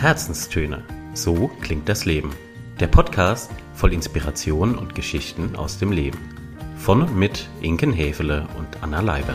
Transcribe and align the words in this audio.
Herzenstöne. 0.00 0.82
So 1.12 1.48
klingt 1.60 1.86
das 1.86 2.06
Leben. 2.06 2.30
Der 2.80 2.86
Podcast 2.86 3.50
voll 3.74 3.92
Inspiration 3.92 4.78
und 4.78 4.94
Geschichten 4.94 5.56
aus 5.56 5.78
dem 5.78 5.92
Leben. 5.92 6.18
Von 6.78 7.02
und 7.02 7.14
mit 7.18 7.48
Inken 7.60 7.92
Hefele 7.92 8.48
und 8.56 8.82
Anna 8.82 9.00
Leiber. 9.00 9.34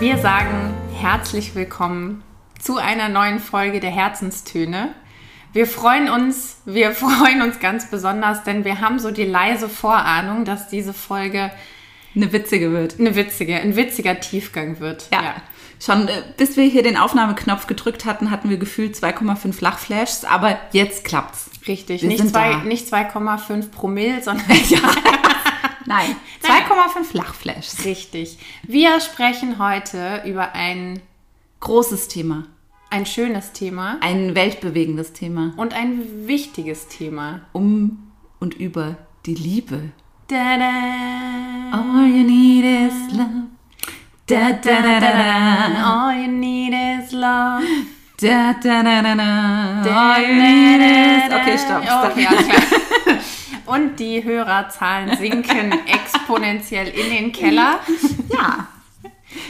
Wir 0.00 0.16
sagen 0.16 0.72
herzlich 0.94 1.54
willkommen 1.54 2.22
zu 2.58 2.78
einer 2.78 3.10
neuen 3.10 3.40
Folge 3.40 3.78
der 3.78 3.90
Herzenstöne. 3.90 4.94
Wir 5.52 5.66
freuen 5.66 6.08
uns, 6.08 6.62
wir 6.64 6.92
freuen 6.94 7.42
uns 7.42 7.60
ganz 7.60 7.90
besonders, 7.90 8.42
denn 8.42 8.64
wir 8.64 8.80
haben 8.80 8.98
so 8.98 9.10
die 9.10 9.26
leise 9.26 9.68
Vorahnung, 9.68 10.46
dass 10.46 10.68
diese 10.68 10.94
Folge 10.94 11.50
eine 12.16 12.32
witzige 12.32 12.72
wird. 12.72 12.98
Eine 12.98 13.16
witzige, 13.16 13.56
ein 13.56 13.76
witziger 13.76 14.18
Tiefgang 14.18 14.80
wird. 14.80 15.10
Ja. 15.12 15.22
ja. 15.22 15.34
Schon 15.80 16.08
äh, 16.08 16.22
bis 16.36 16.56
wir 16.56 16.64
hier 16.64 16.82
den 16.82 16.96
Aufnahmeknopf 16.96 17.66
gedrückt 17.66 18.04
hatten, 18.04 18.30
hatten 18.30 18.50
wir 18.50 18.56
gefühlt 18.56 18.96
2,5 18.96 19.62
Lachflashs, 19.62 20.24
aber 20.24 20.58
jetzt 20.72 21.04
klappt's. 21.04 21.50
Richtig, 21.66 22.02
wir 22.02 22.08
nicht, 22.08 22.28
zwei, 22.28 22.56
nicht 22.64 22.92
2,5 22.92 23.70
Promille, 23.70 24.22
sondern 24.22 24.46
ja. 24.68 24.80
Nein, 25.86 26.16
2,5 26.42 27.16
Lachflashs. 27.16 27.84
Richtig. 27.84 28.38
Wir 28.62 29.00
sprechen 29.00 29.58
heute 29.58 30.22
über 30.26 30.52
ein 30.52 31.00
großes 31.60 32.08
Thema. 32.08 32.44
Ein 32.90 33.06
schönes 33.06 33.52
Thema. 33.52 33.98
Ein 34.00 34.34
weltbewegendes 34.34 35.12
Thema. 35.12 35.52
Und 35.56 35.74
ein 35.74 36.26
wichtiges 36.26 36.88
Thema. 36.88 37.42
Um 37.52 38.12
und 38.38 38.54
über 38.54 38.96
die 39.26 39.34
Liebe. 39.34 39.90
Da, 40.28 40.58
da. 40.58 41.72
All 41.72 42.06
you 42.06 42.24
need 42.24 42.64
is 42.64 43.16
love. 43.16 43.48
Da, 44.28 44.52
da, 44.52 44.82
da, 44.82 45.00
da, 45.00 45.10
da. 45.10 46.06
All 46.06 46.20
you 46.20 46.28
need 46.28 46.74
is 46.74 47.12
love. 47.12 47.64
Da, 48.20 48.52
da, 48.62 48.82
da, 48.82 49.00
da, 49.00 49.14
da. 49.14 50.12
All 50.12 50.20
you 50.20 50.34
need 50.34 50.80
is... 50.82 51.32
Okay, 51.32 51.56
stopp. 51.56 51.82
stopp. 51.82 52.10
Okay, 52.10 52.26
alles 52.26 52.46
klar. 52.46 53.18
Und 53.74 53.98
die 53.98 54.22
Hörerzahlen 54.22 55.16
sinken 55.16 55.72
exponentiell 55.86 56.88
in 56.88 57.08
den 57.10 57.32
Keller. 57.32 57.80
Ja. 58.28 58.68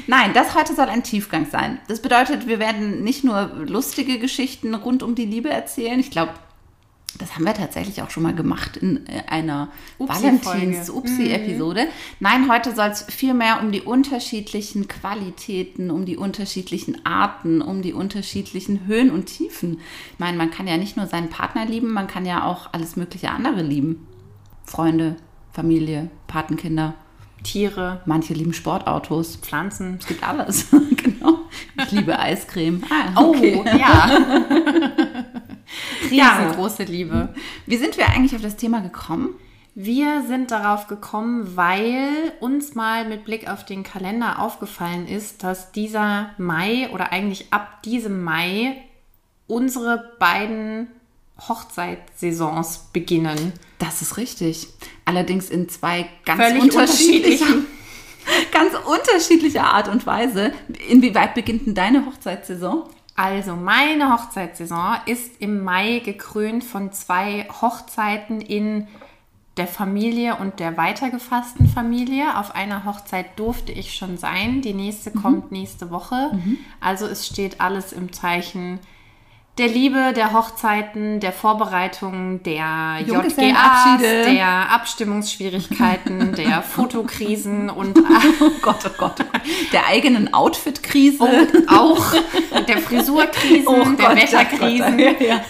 Nein, 0.07 0.33
das 0.33 0.55
heute 0.55 0.77
soll 0.77 0.87
ein 0.87 1.03
Tiefgang 1.03 1.47
sein. 1.51 1.81
Das 1.89 2.01
bedeutet, 2.01 2.47
wir 2.47 2.61
werden 2.61 3.03
nicht 3.03 3.25
nur 3.25 3.51
lustige 3.67 4.21
Geschichten 4.21 4.77
rund 4.77 5.03
um 5.03 5.17
die 5.17 5.27
Liebe 5.27 5.51
erzählen. 5.51 5.99
Ich 5.99 6.13
glaube, 6.13 6.35
das 7.17 7.35
haben 7.35 7.45
wir 7.45 7.55
tatsächlich 7.55 8.03
auch 8.03 8.11
schon 8.11 8.23
mal 8.23 8.35
gemacht 8.35 8.77
in 8.77 9.07
äh, 9.07 9.23
einer 9.29 9.69
Valentins-Upsi-Episode. 9.99 11.85
Mhm. 11.85 11.89
Nein, 12.21 12.51
heute 12.51 12.75
soll 12.75 12.89
es 12.89 13.03
vielmehr 13.03 13.61
um 13.63 13.73
die 13.73 13.81
unterschiedlichen 13.81 14.89
Qualitäten, 14.89 15.91
um 15.91 16.05
die 16.05 16.17
unterschiedlichen 16.17 17.05
Arten, 17.07 17.63
um 17.63 17.83
die 17.83 17.95
unterschiedlichen 17.95 18.87
Höhen 18.87 19.11
und 19.11 19.27
Tiefen. 19.27 19.81
Ich 20.13 20.19
meine, 20.19 20.37
man 20.37 20.51
kann 20.51 20.69
ja 20.69 20.77
nicht 20.77 20.97
nur 20.97 21.07
seinen 21.07 21.31
Partner 21.31 21.65
lieben, 21.65 21.93
man 21.93 22.09
kann 22.09 22.27
ja 22.27 22.45
auch 22.45 22.73
alles 22.73 22.97
mögliche 22.97 23.31
andere 23.31 23.63
lieben. 23.63 24.07
Freunde, 24.65 25.17
Familie, 25.51 26.11
Patenkinder. 26.27 26.95
Tiere. 27.43 28.03
Manche 28.05 28.35
lieben 28.35 28.53
Sportautos. 28.53 29.37
Pflanzen. 29.37 29.99
Es 30.01 30.07
gibt 30.07 30.27
alles. 30.27 30.67
genau. 30.97 31.39
Ich 31.77 31.93
liebe 31.93 32.19
Eiscreme. 32.19 32.83
Ah, 32.91 33.21
okay. 33.23 33.63
Oh, 33.65 33.79
ja. 33.79 34.45
Riesengroße 36.11 36.85
ja. 36.85 36.89
Liebe. 36.89 37.35
Wie 37.67 37.77
sind 37.77 37.97
wir 37.97 38.09
eigentlich 38.09 38.35
auf 38.35 38.43
das 38.43 38.57
Thema 38.57 38.81
gekommen? 38.81 39.35
Wir 39.75 40.25
sind 40.27 40.51
darauf 40.51 40.89
gekommen, 40.89 41.57
weil 41.57 42.33
uns 42.41 42.75
mal 42.75 43.09
mit 43.09 43.25
Blick 43.25 43.49
auf 43.49 43.65
den 43.65 43.85
Kalender 43.85 44.41
aufgefallen 44.41 45.07
ist, 45.07 45.45
dass 45.45 45.71
dieser 45.71 46.31
Mai 46.37 46.91
oder 46.93 47.13
eigentlich 47.13 47.53
ab 47.53 47.83
diesem 47.85 48.25
Mai 48.25 48.77
unsere 49.47 50.17
beiden 50.19 50.89
Hochzeitssaisons 51.47 52.89
beginnen. 52.93 53.53
Das 53.79 54.03
ist 54.03 54.17
richtig. 54.17 54.67
Allerdings 55.05 55.49
in 55.49 55.69
zwei 55.69 56.09
ganz 56.25 56.43
Völlig 56.43 56.63
unterschiedlichen, 56.63 57.67
ganz 58.53 58.73
unterschiedlicher 58.85 59.65
Art 59.65 59.89
und 59.89 60.07
Weise. 60.07 60.53
Inwieweit 60.89 61.35
beginnt 61.35 61.67
denn 61.67 61.75
deine 61.75 62.05
Hochzeitssaison? 62.05 62.91
Also, 63.19 63.57
meine 63.57 64.13
Hochzeitssaison 64.13 64.99
ist 65.07 65.41
im 65.41 65.65
Mai 65.65 65.99
gekrönt 66.05 66.63
von 66.63 66.93
zwei 66.93 67.49
Hochzeiten 67.61 68.41
in 68.41 68.87
der 69.57 69.67
Familie 69.67 70.37
und 70.37 70.61
der 70.61 70.77
weitergefassten 70.77 71.67
Familie. 71.67 72.39
Auf 72.39 72.55
einer 72.55 72.85
Hochzeit 72.85 73.37
durfte 73.37 73.73
ich 73.73 73.97
schon 73.97 74.19
sein. 74.19 74.63
Die 74.63 74.73
nächste 74.73 75.11
mhm. 75.11 75.21
kommt 75.21 75.51
nächste 75.51 75.91
Woche. 75.91 76.31
Mhm. 76.33 76.59
Also 76.79 77.07
es 77.07 77.27
steht 77.27 77.61
alles 77.61 77.93
im 77.93 78.13
Zeichen 78.13 78.79
der 79.59 79.69
Liebe, 79.69 80.13
der 80.15 80.33
Hochzeiten, 80.33 81.21
der 81.21 81.33
Vorbereitungen, 81.33 82.43
der 82.45 82.99
JGAs, 83.05 83.35
der 83.37 84.73
Abstimmungsschwierigkeiten, 84.73 86.33
der 86.37 86.63
Fotokrisen 86.63 87.69
und 87.69 87.99
oh 88.41 88.51
Gott, 88.63 88.85
oh 88.87 88.91
Gott, 88.97 89.15
oh 89.21 89.25
Gott. 89.25 89.43
der 89.73 89.87
eigenen 89.87 90.33
Outfit-Krise. 90.33 91.25
Und 91.25 91.69
auch 91.69 92.15
der 92.69 92.79
Frisurkrisen, 92.83 93.67
oh 93.67 93.85
der 93.97 94.17
Wetterkrisen. 94.17 94.99
Ja, 94.99 95.11
ja. 95.21 95.41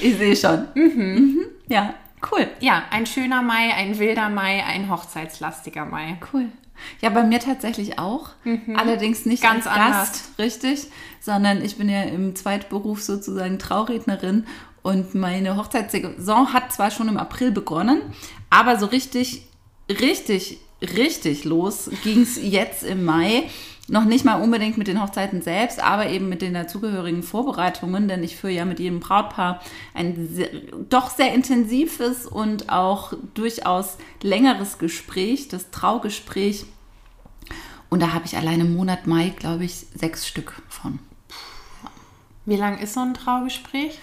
Ich 0.00 0.16
sehe 0.16 0.36
schon. 0.36 0.68
Mhm. 0.74 1.14
Mhm. 1.14 1.46
Ja, 1.68 1.94
cool. 2.30 2.46
Ja, 2.60 2.84
ein 2.90 3.06
schöner 3.06 3.42
Mai, 3.42 3.74
ein 3.74 3.98
wilder 3.98 4.28
Mai, 4.28 4.64
ein 4.64 4.88
hochzeitslastiger 4.88 5.84
Mai. 5.84 6.18
Cool. 6.32 6.46
Ja, 7.00 7.10
bei 7.10 7.22
mir 7.22 7.40
tatsächlich 7.40 7.98
auch. 7.98 8.30
Mhm. 8.44 8.76
Allerdings 8.76 9.26
nicht 9.26 9.42
ganz 9.42 9.66
als 9.66 9.76
Gast, 9.76 10.38
richtig, 10.38 10.86
sondern 11.20 11.64
ich 11.64 11.76
bin 11.76 11.88
ja 11.88 12.02
im 12.02 12.34
Zweitberuf 12.36 13.02
sozusagen 13.02 13.58
Traurednerin 13.58 14.46
und 14.82 15.14
meine 15.14 15.56
Hochzeitssaison 15.56 16.52
hat 16.52 16.72
zwar 16.72 16.90
schon 16.90 17.08
im 17.08 17.18
April 17.18 17.50
begonnen, 17.50 18.00
aber 18.48 18.78
so 18.78 18.86
richtig, 18.86 19.42
richtig, 19.88 20.58
richtig 20.80 21.44
los 21.44 21.90
ging 22.02 22.22
es 22.22 22.38
jetzt 22.42 22.82
im 22.82 23.04
Mai. 23.04 23.44
Noch 23.90 24.04
nicht 24.04 24.24
mal 24.24 24.40
unbedingt 24.40 24.78
mit 24.78 24.86
den 24.86 25.02
Hochzeiten 25.02 25.42
selbst, 25.42 25.82
aber 25.82 26.08
eben 26.08 26.28
mit 26.28 26.42
den 26.42 26.54
dazugehörigen 26.54 27.24
Vorbereitungen, 27.24 28.06
denn 28.06 28.22
ich 28.22 28.36
führe 28.36 28.52
ja 28.52 28.64
mit 28.64 28.78
jedem 28.78 29.00
Brautpaar 29.00 29.60
ein 29.94 30.28
sehr, 30.32 30.48
doch 30.88 31.10
sehr 31.10 31.34
intensives 31.34 32.24
und 32.24 32.70
auch 32.70 33.14
durchaus 33.34 33.96
längeres 34.22 34.78
Gespräch, 34.78 35.48
das 35.48 35.72
Traugespräch. 35.72 36.66
Und 37.88 38.00
da 38.00 38.12
habe 38.12 38.26
ich 38.26 38.36
allein 38.36 38.60
im 38.60 38.76
Monat 38.76 39.08
Mai, 39.08 39.30
glaube 39.30 39.64
ich, 39.64 39.74
sechs 39.92 40.24
Stück 40.24 40.62
von. 40.68 41.00
Wie 42.46 42.56
lang 42.56 42.78
ist 42.78 42.94
so 42.94 43.00
ein 43.00 43.14
Traugespräch? 43.14 43.98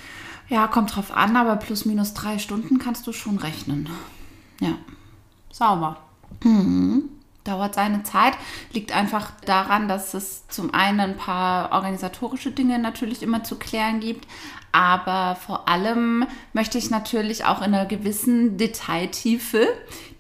Ja, 0.50 0.68
kommt 0.68 0.98
drauf 0.98 1.16
an, 1.16 1.38
aber 1.38 1.56
plus 1.56 1.86
minus 1.86 2.14
drei 2.14 2.40
Stunden 2.40 2.78
kannst 2.78 3.08
du 3.08 3.14
schon 3.14 3.38
rechnen. 3.38 3.90
Ja. 4.60 4.74
Sauber. 5.50 5.96
Mhm 6.44 7.17
dauert 7.48 7.76
seine 7.76 8.04
Zeit. 8.04 8.34
Liegt 8.74 8.92
einfach 8.92 9.32
daran, 9.46 9.88
dass 9.88 10.14
es 10.14 10.48
zum 10.48 10.74
einen 10.74 11.00
ein 11.00 11.18
paar 11.18 11.72
organisatorische 11.72 12.52
Dinge 12.52 12.80
natürlich 12.80 13.24
immer 13.24 13.44
zu 13.44 13.58
klären 13.58 14.00
gibt, 14.00 14.28
aber 14.72 15.36
vor 15.36 15.68
allem 15.68 16.26
möchte 16.54 16.78
ich 16.78 16.90
natürlich 16.90 17.46
auch 17.46 17.60
in 17.60 17.74
einer 17.74 17.86
gewissen 17.86 18.58
Detailtiefe 18.58 19.68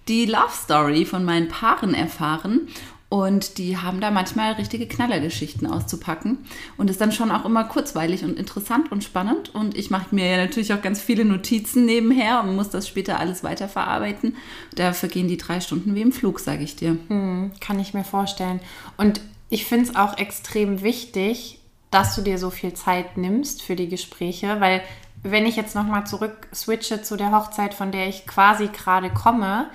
die 0.07 0.25
Love 0.25 0.53
Story 0.53 1.05
von 1.05 1.25
meinen 1.25 1.49
Paaren 1.49 1.93
erfahren 1.93 2.69
und 3.09 3.57
die 3.57 3.77
haben 3.77 4.01
da 4.01 4.11
manchmal 4.11 4.53
richtige 4.53 4.85
Knallergeschichten 4.85 5.65
auszupacken. 5.65 6.39
Und 6.77 6.89
ist 6.89 6.99
dann 6.99 7.13
schon 7.13 7.31
auch 7.31 7.45
immer 7.45 7.63
kurzweilig 7.63 8.25
und 8.25 8.37
interessant 8.37 8.91
und 8.91 9.03
spannend. 9.03 9.55
Und 9.55 9.77
ich 9.77 9.89
mache 9.89 10.13
mir 10.13 10.29
ja 10.29 10.37
natürlich 10.37 10.73
auch 10.73 10.81
ganz 10.81 11.01
viele 11.01 11.23
Notizen 11.23 11.85
nebenher 11.85 12.41
und 12.43 12.55
muss 12.55 12.69
das 12.69 12.85
später 12.85 13.19
alles 13.19 13.43
weiterverarbeiten. 13.43 14.35
Da 14.75 14.91
vergehen 14.91 15.29
die 15.29 15.37
drei 15.37 15.61
Stunden 15.61 15.95
wie 15.95 16.01
im 16.01 16.11
Flug, 16.11 16.41
sage 16.41 16.63
ich 16.63 16.75
dir. 16.75 16.97
Hm, 17.07 17.51
kann 17.61 17.79
ich 17.79 17.93
mir 17.93 18.03
vorstellen. 18.03 18.59
Und 18.97 19.21
ich 19.49 19.65
finde 19.65 19.85
es 19.85 19.95
auch 19.95 20.17
extrem 20.17 20.81
wichtig, 20.81 21.59
dass 21.91 22.13
du 22.15 22.21
dir 22.21 22.37
so 22.37 22.49
viel 22.49 22.73
Zeit 22.73 23.15
nimmst 23.15 23.61
für 23.61 23.77
die 23.77 23.87
Gespräche, 23.87 24.59
weil 24.59 24.81
wenn 25.23 25.45
ich 25.45 25.55
jetzt 25.55 25.75
nochmal 25.75 26.05
zurück 26.05 26.47
switche 26.53 27.01
zu 27.01 27.15
der 27.15 27.31
Hochzeit, 27.31 27.73
von 27.73 27.91
der 27.91 28.07
ich 28.07 28.27
quasi 28.27 28.67
gerade 28.67 29.09
komme, 29.09 29.69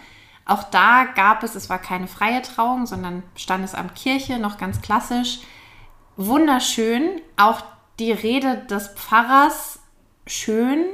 auch 0.45 0.65
da 0.65 1.05
gab 1.05 1.43
es, 1.43 1.55
es 1.55 1.71
war 1.71 1.79
keine 1.79 2.09
freie 2.09 2.43
Trauung, 2.43 2.87
sondern 2.87 3.23
Standesamt 3.37 3.95
Kirche, 3.95 4.39
noch 4.39 4.59
ganz 4.59 4.81
klassisch. 4.81 5.41
Wunderschön. 6.17 7.21
Auch 7.37 7.63
die 7.99 8.13
Rede 8.13 8.59
des 8.69 8.89
Pfarrers 8.89 9.81
schön. 10.27 10.85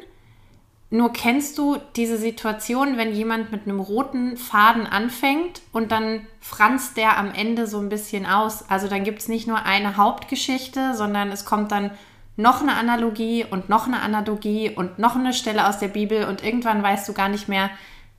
Nur 0.91 1.12
kennst 1.12 1.59
du 1.59 1.77
diese 1.97 2.17
Situation, 2.17 2.97
wenn 2.97 3.12
jemand 3.12 3.53
mit 3.53 3.65
einem 3.65 3.81
roten 3.81 4.39
Faden 4.39 4.87
anfängt 4.87 5.61
und 5.73 5.93
dann 5.93 6.27
franzt 6.41 6.97
der 6.97 7.19
am 7.19 7.31
Ende 7.31 7.67
so 7.67 7.79
ein 7.79 7.91
bisschen 7.91 8.25
aus. 8.25 8.69
Also 8.71 8.89
dann 8.89 9.05
gibt 9.05 9.21
es 9.21 9.29
nicht 9.29 9.47
nur 9.47 9.65
eine 9.65 9.99
Hauptgeschichte, 9.99 10.94
sondern 10.94 11.31
es 11.31 11.44
kommt 11.44 11.73
dann 11.73 11.91
noch 12.37 12.62
eine 12.62 12.75
Analogie 12.75 13.44
und 13.44 13.69
noch 13.69 13.87
eine 13.87 14.01
Analogie 14.01 14.71
und 14.71 14.99
noch 14.99 15.17
eine 15.17 15.35
Stelle 15.35 15.69
aus 15.69 15.79
der 15.79 15.89
Bibel 15.89 16.25
und 16.25 16.43
irgendwann 16.43 16.83
weißt 16.83 17.06
du 17.09 17.12
gar 17.12 17.29
nicht 17.29 17.49
mehr, 17.49 17.69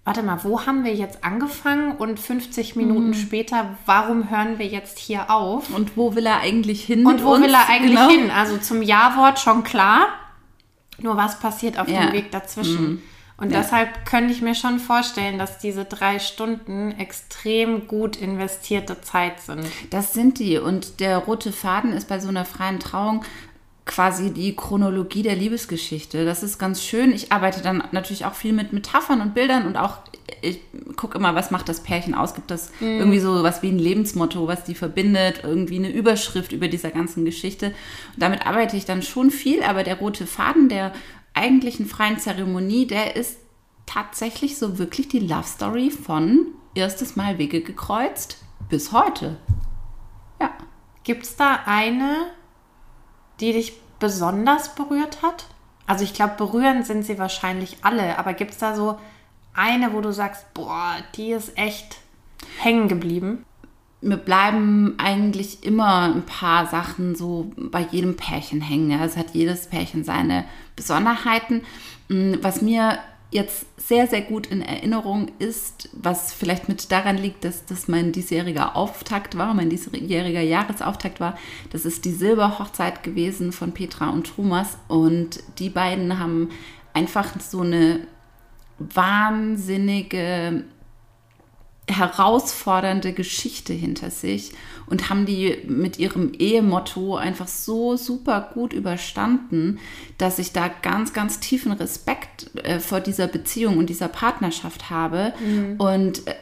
warte 0.05 0.23
mal, 0.23 0.43
wo 0.43 0.65
haben 0.65 0.83
wir 0.83 0.93
jetzt 0.95 1.23
angefangen 1.23 1.91
und 1.97 2.19
50 2.19 2.75
Minuten 2.75 3.13
später, 3.13 3.77
warum 3.85 4.29
hören 4.29 4.57
wir 4.57 4.65
jetzt 4.65 4.97
hier 4.97 5.29
auf? 5.29 5.69
Und 5.73 5.95
wo 5.97 6.15
will 6.15 6.25
er 6.25 6.39
eigentlich 6.39 6.83
hin? 6.83 7.05
Und 7.05 7.23
wo 7.23 7.33
uns? 7.33 7.43
will 7.45 7.53
er 7.53 7.69
eigentlich 7.69 7.91
Genau. 7.99 8.09
hin? 8.09 8.31
Also 8.31 8.57
zum 8.57 8.81
Ja-Wort 8.81 9.39
schon 9.39 9.63
klar. 9.63 10.07
Nur 10.99 11.15
was 11.15 11.39
passiert 11.39 11.77
auf 11.79 11.87
Ja. 11.87 12.01
Mhm. 12.01 12.05
dem 12.07 12.13
Weg 12.13 12.31
dazwischen? 12.31 13.03
Und 13.37 13.51
Ja. 13.53 13.59
deshalb 13.61 14.05
könnte 14.05 14.33
ich 14.33 14.41
mir 14.41 14.53
schon 14.55 14.79
vorstellen, 14.79 15.37
dass 15.39 15.59
diese 15.59 15.85
drei 15.85 16.19
Stunden 16.19 16.91
extrem 16.99 17.87
gut 17.87 18.17
investierte 18.17 18.99
Zeit 18.99 19.39
sind. 19.39 19.65
Das 19.91 20.13
sind 20.13 20.39
die. 20.39 20.57
Und 20.57 20.99
der 20.99 21.19
rote 21.19 21.53
Faden 21.53 21.93
ist 21.93 22.09
bei 22.09 22.19
so 22.19 22.27
einer 22.27 22.43
freien 22.43 22.79
Trauung 22.81 23.23
quasi 23.89 24.31
die 24.31 24.55
Chronologie 24.55 25.23
der 25.23 25.35
Liebesgeschichte. 25.35 26.23
Das 26.23 26.43
ist 26.43 26.59
ganz 26.59 26.83
schön. 26.83 27.11
Ich 27.11 27.31
arbeite 27.31 27.61
dann 27.61 27.83
natürlich 27.91 28.23
auch 28.23 28.35
viel 28.35 28.53
mit 28.53 28.71
Metaphern 28.71 29.19
und 29.19 29.33
Bildern 29.33 29.65
und 29.65 29.77
auch, 29.77 29.97
ich 30.43 30.59
gucke 30.95 31.17
immer, 31.17 31.33
was 31.33 31.49
macht 31.49 31.67
das 31.69 31.81
Pärchen 31.81 32.13
aus? 32.13 32.35
Gibt 32.35 32.51
das 32.51 32.71
irgendwie 32.79 33.19
so 33.19 33.41
was 33.41 33.63
wie 33.63 33.69
ein 33.69 33.79
Lebensmotto, 33.79 34.47
was 34.47 34.63
die 34.63 34.75
verbindet, 34.75 35.41
irgendwie 35.43 35.77
eine 35.77 35.89
Überschrift 35.89 36.51
über 36.51 36.67
dieser 36.67 36.91
ganzen 36.91 37.25
Geschichte. 37.25 37.67
Und 38.13 38.21
damit 38.21 38.45
arbeite 38.45 38.77
ich 38.77 38.85
dann 38.85 39.01
schon 39.01 39.31
viel, 39.31 39.63
aber 39.63 39.83
der 39.83 39.97
rote 39.97 40.27
Faden 40.27 40.69
der 40.69 40.93
eigentlichen 41.33 41.87
freien 41.87 42.19
Zeremonie, 42.19 42.85
der 42.85 43.15
ist 43.15 43.37
tatsächlich 43.87 44.59
so 44.59 44.77
wirklich 44.77 45.07
die 45.07 45.19
Love 45.19 45.47
Story 45.47 45.89
von 45.89 46.45
erstes 46.75 47.15
Mal 47.15 47.39
Wege 47.39 47.61
gekreuzt 47.61 48.37
bis 48.69 48.91
heute. 48.91 49.37
Ja. 50.39 50.51
Gibt 51.03 51.23
es 51.23 51.35
da 51.35 51.61
eine, 51.65 52.27
die 53.39 53.53
dich 53.53 53.73
besonders 53.99 54.75
berührt 54.75 55.21
hat? 55.21 55.45
Also 55.85 56.03
ich 56.03 56.13
glaube, 56.13 56.35
berühren 56.37 56.83
sind 56.83 57.03
sie 57.03 57.17
wahrscheinlich 57.17 57.77
alle, 57.81 58.17
aber 58.17 58.33
gibt 58.33 58.51
es 58.51 58.57
da 58.57 58.75
so 58.75 58.99
eine, 59.53 59.93
wo 59.93 60.01
du 60.01 60.13
sagst, 60.13 60.53
boah, 60.53 60.95
die 61.15 61.31
ist 61.31 61.57
echt 61.57 61.97
hängen 62.59 62.87
geblieben? 62.87 63.45
Mir 64.01 64.17
bleiben 64.17 64.95
eigentlich 64.97 65.63
immer 65.63 66.03
ein 66.03 66.25
paar 66.25 66.67
Sachen 66.67 67.15
so 67.15 67.51
bei 67.57 67.81
jedem 67.91 68.15
Pärchen 68.15 68.61
hängen. 68.61 68.97
Es 69.01 69.17
hat 69.17 69.31
jedes 69.33 69.67
Pärchen 69.67 70.05
seine 70.05 70.45
Besonderheiten. 70.77 71.63
Mm, 72.07 72.35
Was 72.41 72.61
mir 72.61 72.99
jetzt 73.31 73.65
sehr, 73.77 74.07
sehr 74.07 74.21
gut 74.21 74.47
in 74.47 74.61
Erinnerung 74.61 75.31
ist, 75.37 75.89
was 75.93 76.33
vielleicht 76.33 76.67
mit 76.67 76.91
daran 76.91 77.17
liegt, 77.17 77.43
dass 77.43 77.65
das 77.65 77.87
mein 77.87 78.11
diesjähriger 78.11 78.75
Auftakt 78.75 79.37
war, 79.37 79.53
mein 79.53 79.69
diesjähriger 79.69 80.41
Jahresauftakt 80.41 81.19
war. 81.19 81.37
Das 81.71 81.85
ist 81.85 82.05
die 82.05 82.11
Silberhochzeit 82.11 83.03
gewesen 83.03 83.51
von 83.51 83.71
Petra 83.71 84.09
und 84.09 84.35
Thomas. 84.35 84.77
Und 84.87 85.43
die 85.59 85.69
beiden 85.69 86.17
haben 86.17 86.49
einfach 86.93 87.39
so 87.39 87.61
eine 87.61 88.07
wahnsinnige 88.79 90.63
herausfordernde 91.87 93.13
Geschichte 93.13 93.73
hinter 93.73 94.11
sich 94.11 94.51
und 94.89 95.09
haben 95.09 95.25
die 95.25 95.57
mit 95.67 95.99
ihrem 95.99 96.33
Ehemotto 96.33 97.15
einfach 97.15 97.47
so 97.47 97.95
super 97.95 98.49
gut 98.53 98.73
überstanden, 98.73 99.79
dass 100.17 100.39
ich 100.39 100.51
da 100.51 100.69
ganz, 100.81 101.13
ganz 101.13 101.39
tiefen 101.39 101.71
Respekt 101.71 102.55
äh, 102.63 102.79
vor 102.79 102.99
dieser 102.99 103.27
Beziehung 103.27 103.77
und 103.77 103.89
dieser 103.89 104.07
Partnerschaft 104.07 104.89
habe. 104.89 105.33
Und 105.77 106.27
äh, 106.27 106.35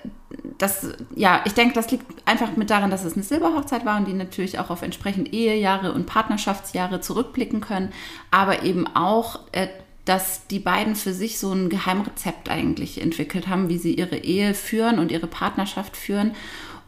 das, 0.58 0.88
ja, 1.16 1.42
ich 1.46 1.54
denke, 1.54 1.74
das 1.74 1.92
liegt 1.92 2.06
einfach 2.26 2.56
mit 2.58 2.70
daran, 2.70 2.90
dass 2.90 3.06
es 3.06 3.14
eine 3.14 3.24
Silberhochzeit 3.24 3.86
war 3.86 3.98
und 3.98 4.08
die 4.08 4.14
natürlich 4.14 4.60
auch 4.60 4.70
auf 4.70 4.82
entsprechend 4.82 5.34
Ehejahre 5.34 5.94
und 5.94 6.06
Partnerschaftsjahre 6.06 7.02
zurückblicken 7.02 7.62
können, 7.62 7.92
aber 8.32 8.64
eben 8.64 8.88
auch 8.88 9.40
äh, 9.52 9.68
dass 10.08 10.48
die 10.48 10.60
beiden 10.60 10.96
für 10.96 11.12
sich 11.12 11.38
so 11.38 11.52
ein 11.52 11.68
Geheimrezept 11.68 12.50
eigentlich 12.50 13.02
entwickelt 13.02 13.50
haben, 13.50 13.68
wie 13.68 13.78
sie 13.78 13.94
ihre 13.94 14.16
Ehe 14.16 14.54
führen 14.54 15.00
und 15.00 15.12
ihre 15.12 15.28
Partnerschaft 15.28 15.98
führen 15.98 16.32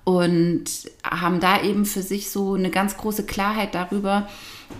und 0.09 0.63
haben 1.03 1.39
da 1.39 1.61
eben 1.61 1.85
für 1.85 2.01
sich 2.01 2.31
so 2.31 2.55
eine 2.55 2.71
ganz 2.71 2.97
große 2.97 3.27
Klarheit 3.27 3.75
darüber, 3.75 4.27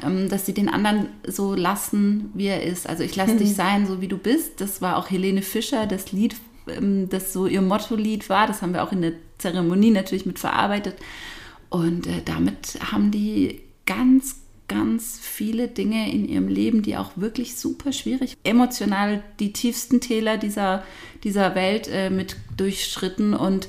ähm, 0.04 0.28
dass 0.28 0.48
sie 0.48 0.56
den 0.56 0.70
anderen 0.70 1.10
so 1.24 1.54
lassen, 1.54 2.32
wie 2.34 2.48
er 2.48 2.64
ist. 2.64 2.90
Also 2.90 3.04
ich 3.04 3.16
lasse 3.16 3.36
dich 3.38 3.54
sein, 3.54 3.86
so 3.86 4.02
wie 4.02 4.08
du 4.08 4.18
bist. 4.18 4.60
Das 4.60 4.82
war 4.82 4.98
auch 4.98 5.12
Helene 5.12 5.44
Fischer, 5.44 5.86
das 5.86 6.12
Lied, 6.12 6.36
ähm, 6.68 7.10
das 7.10 7.32
so 7.32 7.46
ihr 7.46 7.62
Motto-Lied 7.62 8.28
war. 8.28 8.48
Das 8.48 8.64
haben 8.64 8.74
wir 8.74 8.84
auch 8.84 8.92
in 8.92 9.04
der 9.04 9.14
Zeremonie 9.38 9.92
natürlich 9.92 10.26
mit 10.26 10.40
verarbeitet. 10.40 10.96
Und 11.70 12.08
äh, 12.08 12.24
damit 12.26 12.80
haben 12.92 13.12
die 13.12 13.62
ganz, 13.86 14.38
ganz 14.68 15.20
viele 15.22 15.68
Dinge 15.68 16.12
in 16.12 16.28
ihrem 16.28 16.48
Leben, 16.48 16.82
die 16.82 16.98
auch 16.98 17.12
wirklich 17.18 17.56
super 17.56 17.94
schwierig, 17.94 18.36
emotional 18.44 19.24
die 19.40 19.54
tiefsten 19.54 20.02
Täler 20.02 20.40
dieser, 20.40 20.84
dieser 21.24 21.54
Welt 21.54 21.88
äh, 21.88 22.10
mit 22.10 22.36
durchschritten. 22.58 23.36
Und 23.36 23.68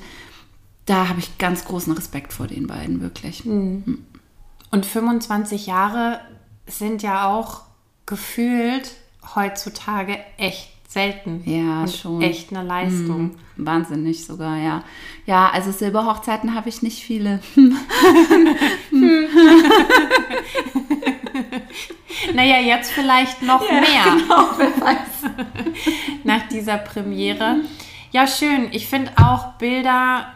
da 0.87 1.09
habe 1.09 1.21
ich 1.21 1.39
ganz 1.39 1.65
großen 1.65 1.93
Respekt 1.93 2.33
vor 2.33 2.47
den 2.47 2.67
beiden, 2.67 3.01
wirklich. 3.01 3.45
Und 3.47 4.87
25 4.87 5.67
Jahre 5.67 6.21
sind 6.67 7.03
ja 7.03 7.29
auch 7.29 7.63
gefühlt 8.07 8.93
heutzutage 9.35 10.19
echt 10.37 10.71
selten. 10.89 11.43
Ja, 11.45 11.83
und 11.83 11.93
schon. 11.93 12.23
Echt 12.23 12.53
eine 12.53 12.67
Leistung. 12.67 13.37
Mhm. 13.57 13.67
Wahnsinnig 13.67 14.25
sogar, 14.27 14.57
ja. 14.57 14.83
Ja, 15.27 15.51
also 15.51 15.71
Silberhochzeiten 15.71 16.55
habe 16.55 16.69
ich 16.69 16.83
nicht 16.83 17.03
viele. 17.03 17.41
Naja, 22.35 22.59
jetzt 22.59 22.91
vielleicht 22.93 23.43
noch 23.43 23.61
mehr 23.61 23.83
Genau, 23.83 24.51
wer 24.57 24.81
weiß. 24.81 25.31
nach 26.25 26.49
dieser 26.49 26.79
Premiere. 26.79 27.57
Ja, 28.13 28.27
schön. 28.27 28.69
Ich 28.73 28.87
finde 28.87 29.13
auch 29.17 29.55
Bilder, 29.55 30.33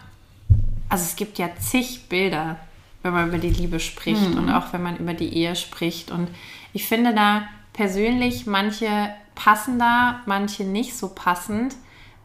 also 0.95 1.07
es 1.07 1.17
gibt 1.17 1.39
ja 1.39 1.51
zig 1.59 2.09
Bilder, 2.09 2.57
wenn 3.03 3.13
man 3.13 3.27
über 3.27 3.39
die 3.39 3.51
Liebe 3.51 3.81
spricht 3.81 4.37
und 4.37 4.49
auch 4.49 4.73
wenn 4.73 4.81
man 4.81 4.97
über 4.97 5.13
die 5.13 5.35
Ehe 5.37 5.57
spricht. 5.57 6.13
Und 6.13 6.29
ich 6.73 6.87
finde 6.87 7.13
da 7.13 7.49
persönlich 7.73 8.47
manche 8.47 9.13
passender, 9.35 10.21
manche 10.27 10.63
nicht 10.63 10.97
so 10.97 11.09
passend, 11.09 11.75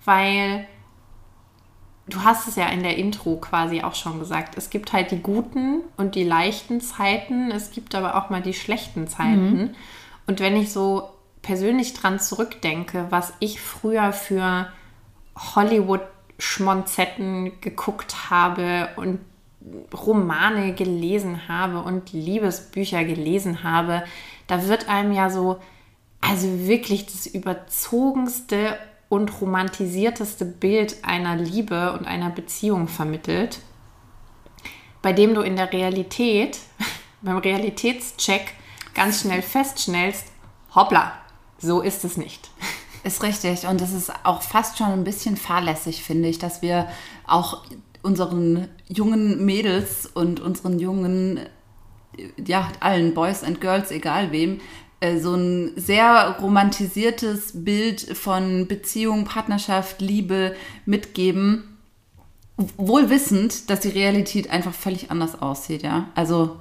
weil 0.06 0.68
du 2.06 2.24
hast 2.24 2.48
es 2.48 2.58
ja 2.58 2.68
in 2.68 2.84
der 2.84 2.98
Intro 2.98 3.38
quasi 3.38 3.82
auch 3.82 3.96
schon 3.96 4.20
gesagt. 4.20 4.56
Es 4.56 4.70
gibt 4.70 4.94
halt 4.94 5.10
die 5.10 5.24
guten 5.24 5.82
und 5.98 6.14
die 6.14 6.24
leichten 6.24 6.80
Zeiten. 6.80 7.50
Es 7.50 7.72
gibt 7.72 7.96
aber 7.96 8.18
auch 8.18 8.30
mal 8.30 8.44
die 8.44 8.54
schlechten 8.54 9.08
Zeiten. 9.08 9.76
Und 10.28 10.42
wenn 10.42 10.56
ich 10.56 10.72
so 10.72 11.10
persönlich 11.42 11.96
dran 11.96 12.20
zurückdenke, 12.20 13.08
was 13.10 13.34
ich 13.40 13.60
früher 13.60 14.14
für 14.14 14.68
Hollywood-Schmonzetten 16.40 17.62
geguckt 17.62 18.30
habe 18.30 18.90
und 18.96 19.20
Romane 19.94 20.74
gelesen 20.74 21.48
habe 21.48 21.82
und 21.82 22.14
Liebesbücher 22.14 23.04
gelesen 23.04 23.64
habe, 23.64 24.04
da 24.48 24.66
wird 24.68 24.88
einem 24.88 25.12
ja 25.12 25.30
so, 25.30 25.60
also 26.22 26.68
wirklich 26.68 27.06
das 27.06 27.28
überzogenste 27.28 28.78
und 29.10 29.42
romantisierteste 29.42 30.46
Bild 30.46 31.04
einer 31.04 31.36
Liebe 31.36 31.94
und 31.94 32.08
einer 32.08 32.30
Beziehung 32.30 32.88
vermittelt, 32.88 33.60
bei 35.02 35.14
dem 35.14 35.34
du 35.34 35.42
in 35.42 35.56
der 35.56 35.72
Realität, 35.74 36.60
beim 37.22 37.38
Realitätscheck 37.38 38.54
ganz 38.94 39.22
schnell 39.22 39.42
feststellst, 39.42 40.28
hoppla, 40.74 41.14
so 41.58 41.82
ist 41.82 42.06
es 42.06 42.16
nicht. 42.16 42.50
Ist 43.10 43.24
richtig. 43.24 43.66
Und 43.66 43.82
es 43.82 43.92
ist 43.92 44.12
auch 44.24 44.44
fast 44.44 44.78
schon 44.78 44.90
ein 44.90 45.04
bisschen 45.04 45.36
fahrlässig, 45.36 46.04
finde 46.04 46.30
ich, 46.30 46.38
dass 46.38 46.62
wir 46.62 46.88
auch 47.26 47.64
unseren 48.04 48.68
jungen 48.88 49.44
Mädels 49.46 50.06
und 50.06 50.40
unseren 50.40 50.78
jungen, 50.78 51.40
ja, 52.46 52.72
allen 52.82 53.16
Boys 53.16 53.44
and 53.44 53.62
Girls, 53.62 53.90
egal 53.90 54.32
wem, 54.32 54.60
äh, 55.00 55.18
so 55.18 55.34
ein 55.34 55.72
sehr 55.76 56.38
romantisiertes 56.40 57.64
Bild 57.66 58.16
von 58.16 58.68
Beziehung, 58.68 59.26
Partnerschaft, 59.26 60.02
Liebe 60.02 60.56
mitgeben, 60.86 61.80
wohl 62.78 63.10
wissend, 63.10 63.72
dass 63.72 63.80
die 63.80 63.90
Realität 63.90 64.52
einfach 64.52 64.74
völlig 64.76 65.10
anders 65.10 65.42
aussieht, 65.42 65.82
ja. 65.82 66.10
Also 66.14 66.58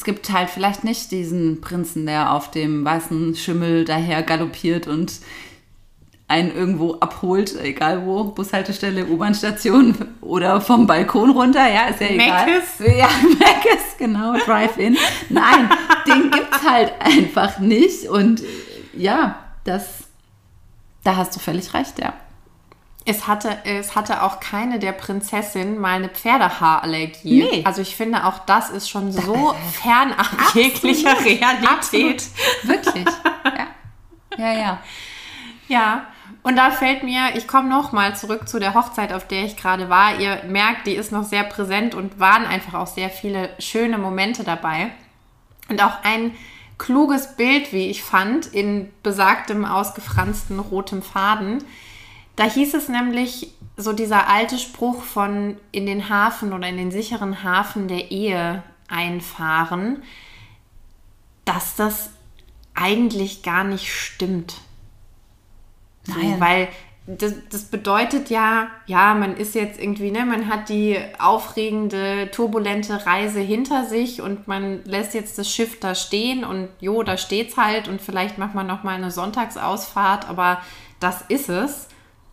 es 0.00 0.04
gibt 0.04 0.32
halt 0.32 0.48
vielleicht 0.48 0.82
nicht 0.82 1.10
diesen 1.10 1.60
Prinzen, 1.60 2.06
der 2.06 2.32
auf 2.32 2.50
dem 2.50 2.86
weißen 2.86 3.36
Schimmel 3.36 3.84
daher 3.84 4.22
galoppiert 4.22 4.86
und 4.86 5.12
einen 6.26 6.54
irgendwo 6.54 6.94
abholt, 6.94 7.54
egal 7.62 8.06
wo, 8.06 8.24
Bushaltestelle, 8.24 9.04
U-Bahn-Station 9.04 9.94
oder 10.22 10.62
vom 10.62 10.86
Balkon 10.86 11.32
runter, 11.32 11.70
ja, 11.70 11.88
ist 11.88 12.00
ja 12.00 12.06
egal. 12.06 12.46
Meckes? 12.46 12.78
Ja, 12.78 13.08
Meckes, 13.28 13.98
genau, 13.98 14.38
Drive-In. 14.38 14.96
Nein, 15.28 15.68
den 16.06 16.30
gibt's 16.30 16.64
halt 16.66 16.94
einfach 16.98 17.58
nicht 17.58 18.08
und 18.08 18.42
ja, 18.94 19.38
das, 19.64 20.04
da 21.04 21.16
hast 21.16 21.36
du 21.36 21.40
völlig 21.40 21.74
recht, 21.74 21.98
ja. 21.98 22.14
Es 23.06 23.26
hatte, 23.26 23.56
es 23.64 23.96
hatte 23.96 24.22
auch 24.22 24.40
keine 24.40 24.78
der 24.78 24.92
Prinzessin 24.92 25.78
mal 25.78 25.94
eine 25.96 26.10
Pferdehaarallergie. 26.10 27.42
Nee. 27.50 27.62
Also 27.64 27.80
ich 27.80 27.96
finde, 27.96 28.26
auch 28.26 28.40
das 28.40 28.70
ist 28.70 28.90
schon 28.90 29.10
so 29.10 29.54
fernab 29.72 30.28
jeglicher 30.54 31.18
Realität. 31.24 31.66
Absolut. 31.68 32.22
Wirklich. 32.62 33.06
Ja. 33.44 33.66
Ja, 34.36 34.52
ja. 34.52 34.78
Ja, 35.68 36.06
Und 36.42 36.56
da 36.56 36.70
fällt 36.70 37.02
mir, 37.02 37.36
ich 37.36 37.46
komme 37.46 37.68
noch 37.68 37.92
mal 37.92 38.16
zurück 38.16 38.48
zu 38.48 38.58
der 38.58 38.74
Hochzeit, 38.74 39.12
auf 39.12 39.26
der 39.26 39.44
ich 39.44 39.56
gerade 39.56 39.88
war. 39.88 40.18
Ihr 40.18 40.42
merkt, 40.48 40.86
die 40.86 40.94
ist 40.94 41.12
noch 41.12 41.24
sehr 41.24 41.44
präsent 41.44 41.94
und 41.94 42.18
waren 42.18 42.46
einfach 42.46 42.74
auch 42.74 42.86
sehr 42.86 43.10
viele 43.10 43.50
schöne 43.58 43.98
Momente 43.98 44.42
dabei. 44.42 44.90
Und 45.68 45.82
auch 45.82 46.02
ein 46.02 46.32
kluges 46.78 47.36
Bild, 47.36 47.72
wie 47.72 47.88
ich 47.90 48.02
fand, 48.02 48.46
in 48.46 48.90
besagtem 49.02 49.64
ausgefransten 49.64 50.58
rotem 50.58 51.02
Faden. 51.02 51.62
Da 52.40 52.46
hieß 52.46 52.72
es 52.72 52.88
nämlich, 52.88 53.52
so 53.76 53.92
dieser 53.92 54.26
alte 54.26 54.56
Spruch 54.56 55.02
von 55.02 55.58
in 55.72 55.84
den 55.84 56.08
Hafen 56.08 56.54
oder 56.54 56.66
in 56.68 56.78
den 56.78 56.90
sicheren 56.90 57.42
Hafen 57.42 57.86
der 57.86 58.10
Ehe 58.10 58.62
einfahren, 58.88 60.02
dass 61.44 61.76
das 61.76 62.12
eigentlich 62.72 63.42
gar 63.42 63.64
nicht 63.64 63.92
stimmt. 63.92 64.54
So, 66.04 66.14
Nein. 66.18 66.40
weil 66.40 66.68
das, 67.06 67.34
das 67.50 67.64
bedeutet 67.64 68.30
ja, 68.30 68.70
ja, 68.86 69.12
man 69.12 69.36
ist 69.36 69.54
jetzt 69.54 69.78
irgendwie, 69.78 70.10
ne, 70.10 70.24
man 70.24 70.48
hat 70.48 70.70
die 70.70 70.98
aufregende, 71.18 72.30
turbulente 72.30 73.04
Reise 73.04 73.40
hinter 73.40 73.84
sich 73.84 74.22
und 74.22 74.48
man 74.48 74.82
lässt 74.86 75.12
jetzt 75.12 75.36
das 75.36 75.50
Schiff 75.50 75.78
da 75.78 75.94
stehen 75.94 76.44
und 76.44 76.70
jo, 76.80 77.02
da 77.02 77.18
steht's 77.18 77.58
halt 77.58 77.86
und 77.86 78.00
vielleicht 78.00 78.38
macht 78.38 78.54
man 78.54 78.66
noch 78.66 78.82
mal 78.82 78.94
eine 78.94 79.10
Sonntagsausfahrt, 79.10 80.26
aber 80.26 80.62
das 81.00 81.20
ist 81.28 81.50
es. 81.50 81.90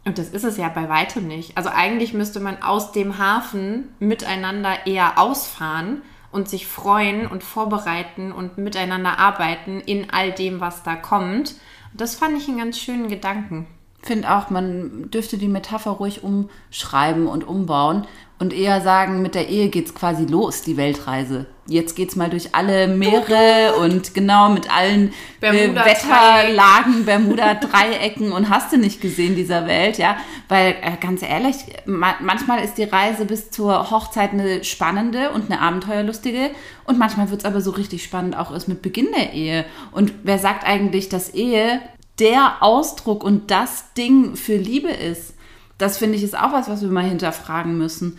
Und 0.08 0.18
das 0.18 0.30
ist 0.30 0.46
es 0.46 0.56
ja 0.56 0.70
bei 0.70 0.88
weitem 0.88 1.28
nicht. 1.28 1.58
Also 1.58 1.70
eigentlich 1.70 2.14
müsste 2.14 2.40
man 2.40 2.64
aus 2.64 2.94
dem 2.94 3.18
Hafen 3.18 3.90
miteinander 4.00 4.88
eher 4.88 5.20
ausfahren 5.20 6.02
und 6.32 6.48
sich 6.48 6.66
freuen 6.66 7.28
und 7.28 7.44
vorbereiten 7.44 8.32
und 8.32 8.58
miteinander 8.58 9.20
arbeiten 9.20 9.82
in 9.82 10.10
all 10.10 10.32
dem, 10.32 10.62
was 10.62 10.82
da 10.84 10.96
kommt. 10.96 11.56
Und 11.92 12.00
das 12.00 12.16
fand 12.16 12.38
ich 12.38 12.48
einen 12.48 12.60
ganz 12.60 12.80
schönen 12.80 13.10
Gedanken. 13.10 13.68
Finde 14.02 14.32
auch, 14.32 14.50
man 14.50 15.10
dürfte 15.12 15.38
die 15.38 15.48
Metapher 15.48 15.92
ruhig 15.92 16.22
umschreiben 16.24 17.28
und 17.28 17.48
umbauen 17.48 18.08
und 18.40 18.54
eher 18.54 18.82
sagen, 18.82 19.22
mit 19.22 19.34
der 19.34 19.50
Ehe 19.50 19.70
geht's 19.70 19.96
quasi 19.96 20.26
los, 20.26 20.62
die 20.62 20.78
Weltreise. 20.78 21.48
Jetzt 21.66 21.96
geht's 21.96 22.16
mal 22.16 22.30
durch 22.30 22.54
alle 22.54 22.88
Meere 22.88 23.76
und 23.82 24.14
genau 24.14 24.50
mit 24.50 24.74
allen 24.74 25.10
äh, 25.10 25.12
Bermuda-Dreieck. 25.42 25.86
Wetterlagen, 25.86 27.06
Bermuda-Dreiecken 27.06 28.32
und 28.32 28.50
hast 28.50 28.72
du 28.72 28.78
nicht 28.78 29.02
gesehen 29.02 29.36
dieser 29.36 29.66
Welt, 29.68 29.98
ja? 29.98 30.18
Weil 30.48 30.76
äh, 30.82 30.96
ganz 31.02 31.24
ehrlich, 31.24 31.56
ma 31.86 32.16
manchmal 32.22 32.64
ist 32.64 32.78
die 32.78 32.84
Reise 32.84 33.26
bis 33.26 33.50
zur 33.50 33.90
Hochzeit 33.90 34.32
eine 34.32 34.64
spannende 34.64 35.32
und 35.32 35.52
eine 35.52 35.60
abenteuerlustige 35.60 36.52
und 36.86 37.00
manchmal 37.00 37.32
wird's 37.32 37.44
aber 37.44 37.60
so 37.60 37.72
richtig 37.72 38.04
spannend 38.04 38.38
auch 38.38 38.54
erst 38.54 38.68
mit 38.68 38.82
Beginn 38.82 39.08
der 39.14 39.34
Ehe. 39.34 39.66
Und 39.92 40.14
wer 40.24 40.38
sagt 40.38 40.66
eigentlich, 40.66 41.10
dass 41.10 41.34
Ehe 41.34 41.82
der 42.20 42.62
Ausdruck 42.62 43.24
und 43.24 43.52
das 43.52 43.94
Ding 43.94 44.36
für 44.36 44.58
Liebe 44.58 44.90
ist. 44.90 45.34
Das 45.78 45.98
finde 45.98 46.16
ich 46.18 46.24
ist 46.24 46.38
auch 46.38 46.52
was, 46.52 46.70
was 46.70 46.82
wir 46.82 46.90
mal 46.90 47.04
hinterfragen 47.08 47.78
müssen. 47.78 48.18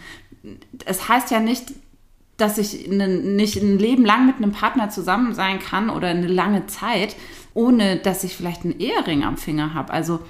Es 0.84 1.08
heißt 1.08 1.30
ja 1.30 1.40
nicht, 1.40 1.72
dass 2.36 2.56
ich 2.56 2.88
ne- 2.88 3.08
nicht 3.08 3.56
ein 3.56 3.78
Leben 3.78 4.04
lang 4.04 4.26
mit 4.26 4.36
einem 4.36 4.52
Partner 4.52 4.90
zusammen 4.90 5.34
sein 5.34 5.58
kann 5.58 5.90
oder 5.90 6.08
eine 6.08 6.28
lange 6.28 6.66
Zeit, 6.66 7.16
ohne 7.52 7.96
dass 7.96 8.22
ich 8.22 8.36
vielleicht 8.36 8.64
einen 8.64 8.78
Ehering 8.78 9.24
am 9.24 9.36
Finger 9.36 9.74
habe. 9.74 9.92
Also 9.92 10.20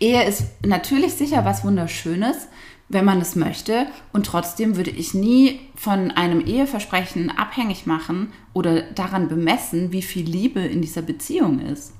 Ehe 0.00 0.24
ist 0.24 0.44
natürlich 0.66 1.12
sicher 1.14 1.44
was 1.44 1.62
Wunderschönes, 1.62 2.48
wenn 2.88 3.04
man 3.04 3.20
es 3.20 3.36
möchte. 3.36 3.86
Und 4.12 4.26
trotzdem 4.26 4.76
würde 4.76 4.90
ich 4.90 5.14
nie 5.14 5.60
von 5.76 6.10
einem 6.10 6.44
Eheversprechen 6.44 7.30
abhängig 7.30 7.86
machen 7.86 8.32
oder 8.52 8.82
daran 8.82 9.28
bemessen, 9.28 9.92
wie 9.92 10.02
viel 10.02 10.28
Liebe 10.28 10.60
in 10.60 10.82
dieser 10.82 11.02
Beziehung 11.02 11.60
ist. 11.60 11.92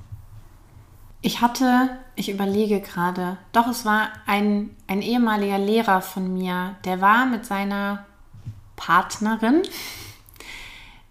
Ich 1.22 1.40
hatte, 1.42 1.90
ich 2.16 2.30
überlege 2.30 2.80
gerade, 2.80 3.36
doch 3.52 3.66
es 3.68 3.84
war 3.84 4.08
ein, 4.26 4.70
ein 4.86 5.02
ehemaliger 5.02 5.58
Lehrer 5.58 6.00
von 6.00 6.32
mir, 6.32 6.76
der 6.84 7.00
war 7.00 7.26
mit 7.26 7.44
seiner 7.44 8.06
Partnerin, 8.76 9.62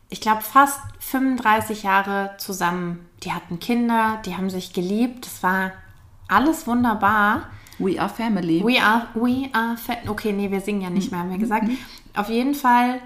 ich 0.09 0.21
glaube 0.21 0.41
fast 0.41 0.79
35 0.99 1.83
Jahre 1.83 2.31
zusammen. 2.39 3.07
Die 3.23 3.31
hatten 3.31 3.59
Kinder, 3.59 4.19
die 4.25 4.35
haben 4.35 4.49
sich 4.49 4.73
geliebt, 4.73 5.27
es 5.27 5.43
war 5.43 5.73
alles 6.27 6.65
wunderbar. 6.65 7.43
We 7.77 7.99
are 8.01 8.09
family. 8.09 8.63
We 8.65 8.81
are, 8.81 9.05
we 9.13 9.49
are, 9.53 9.77
fa- 9.77 10.09
okay, 10.09 10.33
nee, 10.33 10.49
wir 10.49 10.61
singen 10.61 10.81
ja 10.81 10.89
nicht 10.89 11.11
mehr, 11.11 11.19
haben 11.21 11.29
wir 11.29 11.37
gesagt. 11.37 11.69
Auf 12.15 12.29
jeden 12.29 12.55
Fall 12.55 12.99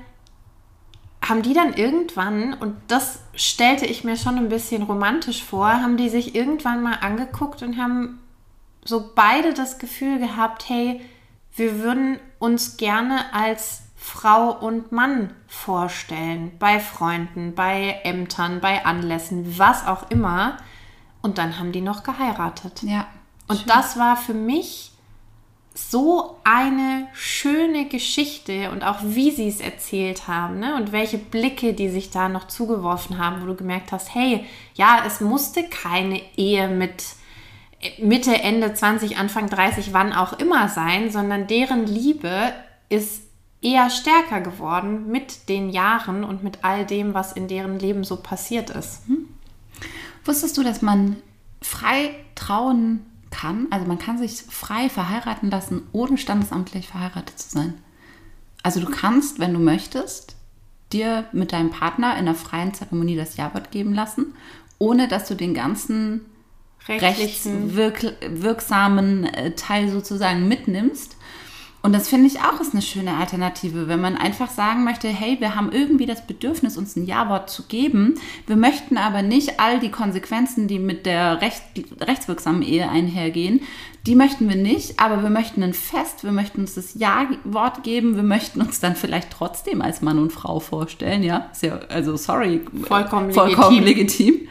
haben 1.24 1.42
die 1.42 1.54
dann 1.54 1.74
irgendwann, 1.74 2.54
und 2.54 2.76
das 2.88 3.20
stellte 3.34 3.86
ich 3.86 4.04
mir 4.04 4.18
schon 4.18 4.38
ein 4.38 4.50
bisschen 4.50 4.84
romantisch 4.84 5.44
vor, 5.44 5.68
haben 5.68 5.98
die 5.98 6.10
sich 6.10 6.36
irgendwann 6.36 6.84
mal 6.84 6.96
angeguckt 7.02 7.64
und 7.64 7.78
haben 7.78 8.20
so 8.84 9.12
beide 9.16 9.54
das 9.54 9.80
Gefühl 9.80 10.20
gehabt, 10.20 10.68
hey, 10.68 11.02
wir 11.56 11.80
würden 11.80 12.20
uns 12.40 12.78
gerne 12.78 13.34
als 13.34 13.84
Frau 13.96 14.52
und 14.52 14.92
Mann 14.92 15.34
vorstellen, 15.48 16.52
bei 16.60 16.80
Freunden, 16.80 17.56
bei 17.56 18.02
Ämtern, 18.04 18.60
bei 18.60 18.86
Anlässen, 18.86 19.58
was 19.58 19.88
auch 19.88 20.10
immer. 20.10 20.58
Und 21.22 21.38
dann 21.38 21.58
haben 21.58 21.72
die 21.72 21.82
noch 21.82 22.04
geheiratet. 22.04 22.84
ja. 22.84 23.08
Und 23.48 23.70
das 23.70 23.98
war 23.98 24.18
für 24.18 24.34
mich 24.34 24.93
so 25.76 26.38
eine 26.44 27.08
schöne 27.14 27.86
Geschichte 27.88 28.70
und 28.72 28.84
auch 28.84 29.00
wie 29.02 29.32
sie 29.32 29.48
es 29.48 29.60
erzählt 29.60 30.28
haben 30.28 30.60
ne? 30.60 30.76
und 30.76 30.92
welche 30.92 31.18
Blicke 31.18 31.74
die 31.74 31.90
sich 31.90 32.12
da 32.12 32.30
noch 32.30 32.48
zugeworfen 32.48 33.18
haben, 33.18 33.42
wo 33.42 33.48
du 33.48 33.56
gemerkt 33.56 33.92
hast, 33.92 34.14
hey, 34.14 34.46
ja, 34.76 35.04
es 35.06 35.20
musste 35.20 35.64
keine 35.64 36.22
Ehe 36.38 36.68
mit 36.68 37.04
Mitte, 37.98 38.34
Ende 38.36 38.74
20, 38.74 39.18
Anfang 39.18 39.50
30, 39.50 39.94
wann 39.94 40.14
auch 40.14 40.34
immer 40.34 40.70
sein, 40.70 41.12
sondern 41.12 41.48
deren 41.48 41.86
Liebe 41.86 42.54
ist 42.90 43.24
eher 43.62 43.90
stärker 43.90 44.42
geworden 44.42 45.10
mit 45.10 45.50
den 45.50 45.70
Jahren 45.70 46.24
und 46.24 46.44
mit 46.44 46.60
all 46.64 46.86
dem, 46.86 47.14
was 47.14 47.34
in 47.34 47.48
deren 47.48 47.80
Leben 47.80 48.04
so 48.04 48.18
passiert 48.18 48.70
ist. 48.70 49.04
Wusstest 50.26 50.58
du, 50.58 50.64
dass 50.64 50.82
man 50.82 51.18
frei 51.62 52.12
trauen 52.36 53.06
kann? 53.34 53.68
Also 53.72 53.86
man 53.86 54.00
kann 54.00 54.18
sich 54.18 54.44
frei 54.44 54.90
verheiraten 54.90 55.50
lassen, 55.50 55.82
ohne 55.92 56.18
standesamtlich 56.18 56.88
verheiratet 56.88 57.38
zu 57.38 57.50
sein. 57.50 57.74
Also 58.62 58.80
du 58.80 58.90
kannst, 58.90 59.40
wenn 59.40 59.54
du 59.54 59.60
möchtest, 59.60 60.38
dir 60.94 61.26
mit 61.34 61.52
deinem 61.52 61.72
Partner 61.72 62.14
in 62.14 62.20
einer 62.20 62.36
freien 62.36 62.74
Zeremonie 62.74 63.18
das 63.18 63.36
Jawort 63.36 63.72
geben 63.72 63.94
lassen, 63.94 64.36
ohne 64.78 65.08
dass 65.08 65.28
du 65.28 65.36
den 65.36 65.54
ganzen 65.54 66.22
rechtswirksamen 66.88 69.26
äh, 69.26 69.52
Teil 69.56 69.90
sozusagen 69.90 70.48
mitnimmst. 70.48 71.18
Und 71.86 71.92
das 71.92 72.08
finde 72.08 72.28
ich 72.28 72.40
auch 72.40 72.62
ist 72.62 72.72
eine 72.72 72.82
schöne 72.82 73.18
Alternative, 73.18 73.90
wenn 73.90 74.00
man 74.00 74.16
einfach 74.16 74.50
sagen 74.50 74.86
möchte, 74.86 75.10
hey, 75.10 75.36
wir 75.42 75.54
haben 75.54 75.70
irgendwie 75.74 76.06
das 76.06 76.26
Bedürfnis, 76.26 76.78
uns 76.78 76.96
ein 76.96 77.06
Ja-Wort 77.06 77.50
zu 77.50 77.64
geben. 77.64 78.16
Wir 78.48 78.56
möchten 78.56 78.98
aber 78.98 79.22
nicht 79.22 79.60
all 79.60 79.82
die 79.82 79.92
Konsequenzen, 79.92 80.70
die 80.70 80.80
mit 80.80 81.06
der 81.06 81.42
recht, 81.42 81.62
rechtswirksamen 82.00 82.62
Ehe 82.62 82.90
einhergehen, 82.90 83.60
die 84.08 84.16
möchten 84.16 84.48
wir 84.48 84.56
nicht, 84.56 85.02
aber 85.02 85.24
wir 85.24 85.30
möchten 85.30 85.62
ein 85.62 85.74
Fest, 85.74 86.24
wir 86.24 86.32
möchten 86.32 86.62
uns 86.62 86.76
das 86.76 86.94
Ja-Wort 86.94 87.84
geben, 87.84 88.16
wir 88.16 88.24
möchten 88.24 88.62
uns 88.62 88.80
dann 88.80 88.96
vielleicht 88.96 89.32
trotzdem 89.32 89.82
als 89.82 90.02
Mann 90.02 90.20
und 90.20 90.32
Frau 90.32 90.62
vorstellen, 90.62 91.22
ja, 91.22 91.50
ist 91.52 91.64
ja 91.64 91.80
also 91.90 92.16
sorry, 92.16 92.62
Vollkommen 92.88 93.34
vollkommen 93.34 93.84
legitim. 93.84 94.28
legitim. 94.36 94.48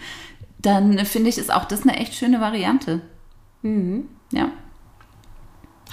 Dann 0.61 0.99
finde 1.07 1.31
ich, 1.31 1.39
ist 1.39 1.53
auch 1.53 1.65
das 1.65 1.83
eine 1.83 1.97
echt 1.97 2.15
schöne 2.15 2.43
Variante. 2.43 3.01
Mhm. 3.63 4.07
Ja. 4.33 4.51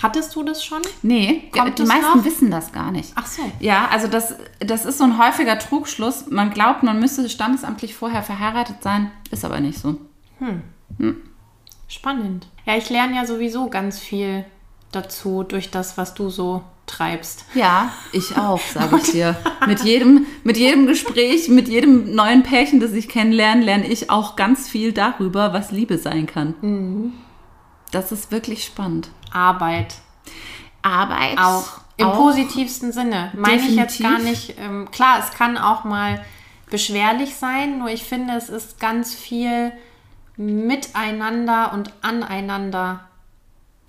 Hattest 0.02 0.36
du 0.36 0.44
das 0.44 0.64
schon? 0.64 0.82
Nee, 1.02 1.50
Kommt 1.52 1.78
die 1.78 1.84
meisten 1.84 2.18
noch? 2.20 2.24
wissen 2.26 2.50
das 2.52 2.72
gar 2.72 2.92
nicht. 2.92 3.12
Ach 3.16 3.26
so. 3.26 3.42
Ja, 3.60 3.90
also 3.92 4.08
das, 4.08 4.36
das 4.60 4.86
ist 4.86 4.98
so 4.98 5.04
ein 5.04 5.18
häufiger 5.18 5.60
Trugschluss. 5.60 6.28
Man 6.30 6.52
glaubt, 6.52 6.84
man 6.84 7.00
müsste 7.00 7.28
standesamtlich 7.30 7.96
vorher 7.96 8.24
verheiratet 8.24 8.78
sein, 8.82 9.12
ist 9.32 9.44
aber 9.44 9.60
nicht 9.60 9.78
so. 9.78 9.98
Spannend. 11.88 12.48
Ja, 12.66 12.78
ich 12.78 12.90
lerne 12.90 13.16
ja 13.16 13.26
sowieso 13.26 13.70
ganz 13.70 14.00
viel 14.00 14.46
dazu 14.92 15.44
durch 15.44 15.70
das, 15.72 15.98
was 15.98 16.14
du 16.14 16.30
so 16.30 16.64
treibst. 16.86 17.46
Ja, 17.54 17.92
ich 18.12 18.38
auch, 18.38 18.60
sage 18.60 18.98
ich 18.98 19.12
dir. 19.12 19.36
Mit 19.68 19.82
jedem, 19.84 20.26
mit 20.44 20.58
jedem 20.58 20.88
Gespräch, 20.88 21.50
mit 21.50 21.68
jedem 21.68 22.16
neuen 22.16 22.44
Pärchen, 22.44 22.80
das 22.80 22.94
ich 22.94 23.10
kennenlerne, 23.10 23.64
lerne 23.64 23.88
ich 23.88 24.10
auch 24.10 24.36
ganz 24.36 24.68
viel 24.70 24.94
darüber, 24.94 25.54
was 25.54 25.72
Liebe 25.72 25.98
sein 25.98 26.26
kann. 26.26 27.14
Das 27.92 28.12
ist 28.12 28.32
wirklich 28.32 28.64
spannend. 28.64 29.10
Arbeit 29.32 29.96
Arbeit 30.82 31.38
auch. 31.38 31.82
Im 31.98 32.08
auch. 32.08 32.16
positivsten 32.16 32.92
Sinne. 32.92 33.32
Meine 33.36 33.62
ich 33.62 33.76
jetzt 33.76 34.02
gar 34.02 34.20
nicht. 34.20 34.56
Ähm, 34.58 34.90
klar, 34.92 35.20
es 35.20 35.32
kann 35.32 35.58
auch 35.58 35.84
mal 35.84 36.24
beschwerlich 36.70 37.36
sein, 37.36 37.80
nur 37.80 37.90
ich 37.90 38.04
finde, 38.04 38.36
es 38.36 38.48
ist 38.48 38.80
ganz 38.80 39.14
viel 39.14 39.74
miteinander 40.38 41.74
und 41.74 41.92
aneinander 42.02 43.02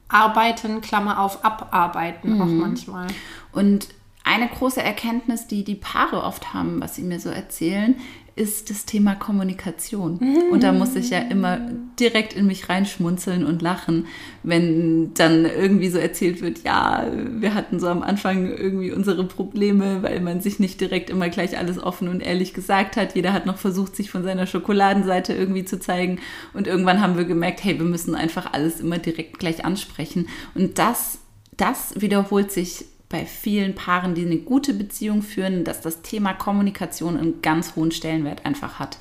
arbeiten, 0.09 0.81
Klammer 0.81 1.21
auf, 1.21 1.45
abarbeiten 1.45 2.41
auch 2.43 2.47
manchmal. 2.47 3.07
Und 3.53 3.89
eine 4.25 4.49
große 4.49 4.83
Erkenntnis, 4.83 5.47
die 5.47 5.63
die 5.63 5.77
Paare 5.77 6.25
oft 6.25 6.53
haben, 6.53 6.81
was 6.81 6.97
sie 6.97 7.03
mir 7.03 7.21
so 7.21 7.29
erzählen, 7.29 7.95
ist 8.35 8.71
das 8.71 8.87
Thema 8.87 9.15
Kommunikation. 9.15 10.19
Und 10.51 10.65
da 10.65 10.73
muss 10.73 10.97
ich 10.97 11.11
ja 11.11 11.19
immer 11.19 11.61
direkt 12.01 12.33
in 12.33 12.47
mich 12.47 12.69
reinschmunzeln 12.69 13.45
und 13.45 13.63
lachen, 13.63 14.07
wenn 14.43 15.13
dann 15.15 15.45
irgendwie 15.45 15.89
so 15.91 15.99
erzählt 15.99 16.41
wird, 16.41 16.65
ja, 16.65 17.07
wir 17.13 17.55
hatten 17.55 17.79
so 17.79 17.89
am 17.89 18.03
Anfang 18.03 18.47
irgendwie 18.47 18.91
unsere 18.91 19.25
Probleme, 19.25 20.03
weil 20.03 20.21
man 20.21 20.41
sich 20.41 20.59
nicht 20.59 20.81
direkt 20.81 21.11
immer 21.11 21.29
gleich 21.29 21.59
alles 21.59 21.79
offen 21.79 22.09
und 22.09 22.21
ehrlich 22.21 22.55
gesagt 22.55 22.97
hat. 22.97 23.15
Jeder 23.15 23.33
hat 23.33 23.47
noch 23.47 23.59
versucht, 23.59 23.95
sich 23.95 24.11
von 24.11 24.23
seiner 24.23 24.47
Schokoladenseite 24.47 25.35
irgendwie 25.35 25.65
zu 25.65 25.79
zeigen. 25.79 26.19
Und 26.55 26.67
irgendwann 26.67 27.01
haben 27.01 27.17
wir 27.17 27.25
gemerkt, 27.25 27.63
hey, 27.63 27.79
wir 27.79 27.87
müssen 27.87 28.15
einfach 28.15 28.53
alles 28.53 28.81
immer 28.81 28.99
direkt 28.99 29.39
gleich 29.39 29.65
ansprechen. 29.65 30.29
Und 30.55 30.79
das, 30.79 31.19
das 31.57 32.01
wiederholt 32.01 32.51
sich 32.51 32.87
bei 33.11 33.27
vielen 33.27 33.75
Paaren, 33.75 34.15
die 34.15 34.25
eine 34.25 34.39
gute 34.39 34.73
Beziehung 34.73 35.23
führen, 35.23 35.65
dass 35.65 35.83
das 35.83 36.01
Thema 36.01 36.33
Kommunikation 36.33 37.19
einen 37.19 37.43
ganz 37.43 37.77
hohen 37.77 37.91
Stellenwert 37.91 38.47
einfach 38.47 38.79
hat. 38.79 38.99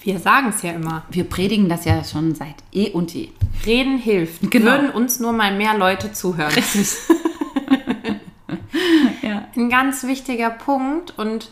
Wir 0.00 0.18
sagen 0.18 0.48
es 0.48 0.62
ja 0.62 0.72
immer. 0.72 1.04
Wir 1.10 1.24
predigen 1.24 1.68
das 1.68 1.84
ja 1.84 2.02
schon 2.04 2.34
seit 2.34 2.56
eh 2.72 2.90
und 2.90 3.14
je. 3.14 3.28
Reden 3.64 3.98
hilft. 3.98 4.50
Genau. 4.50 4.72
Würden 4.72 4.90
uns 4.90 5.20
nur 5.20 5.32
mal 5.32 5.56
mehr 5.56 5.76
Leute 5.76 6.12
zuhören. 6.12 6.52
Ja. 9.22 9.48
Ein 9.56 9.70
ganz 9.70 10.04
wichtiger 10.04 10.50
Punkt 10.50 11.16
und 11.18 11.50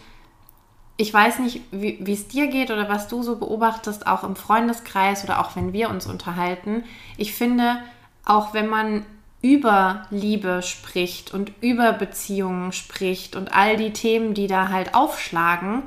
ich 0.96 1.12
weiß 1.12 1.38
nicht, 1.38 1.62
wie 1.70 2.12
es 2.12 2.28
dir 2.28 2.48
geht 2.48 2.70
oder 2.70 2.88
was 2.88 3.08
du 3.08 3.22
so 3.22 3.36
beobachtest, 3.36 4.06
auch 4.06 4.24
im 4.24 4.36
Freundeskreis 4.36 5.24
oder 5.24 5.40
auch 5.40 5.56
wenn 5.56 5.72
wir 5.72 5.88
uns 5.88 6.06
unterhalten. 6.06 6.84
Ich 7.16 7.34
finde, 7.34 7.78
auch 8.24 8.54
wenn 8.54 8.68
man 8.68 9.06
über 9.40 10.06
Liebe 10.10 10.62
spricht 10.62 11.34
und 11.34 11.52
über 11.60 11.92
Beziehungen 11.92 12.72
spricht 12.72 13.34
und 13.34 13.52
all 13.52 13.76
die 13.76 13.92
Themen, 13.92 14.34
die 14.34 14.46
da 14.46 14.68
halt 14.68 14.94
aufschlagen, 14.94 15.82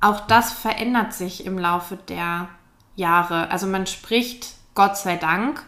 auch 0.00 0.20
das 0.20 0.52
verändert 0.52 1.12
sich 1.12 1.44
im 1.46 1.58
Laufe 1.58 1.96
der 1.96 2.48
Jahre. 2.96 3.50
Also 3.50 3.66
man 3.66 3.86
spricht, 3.86 4.54
Gott 4.74 4.96
sei 4.96 5.16
Dank, 5.16 5.64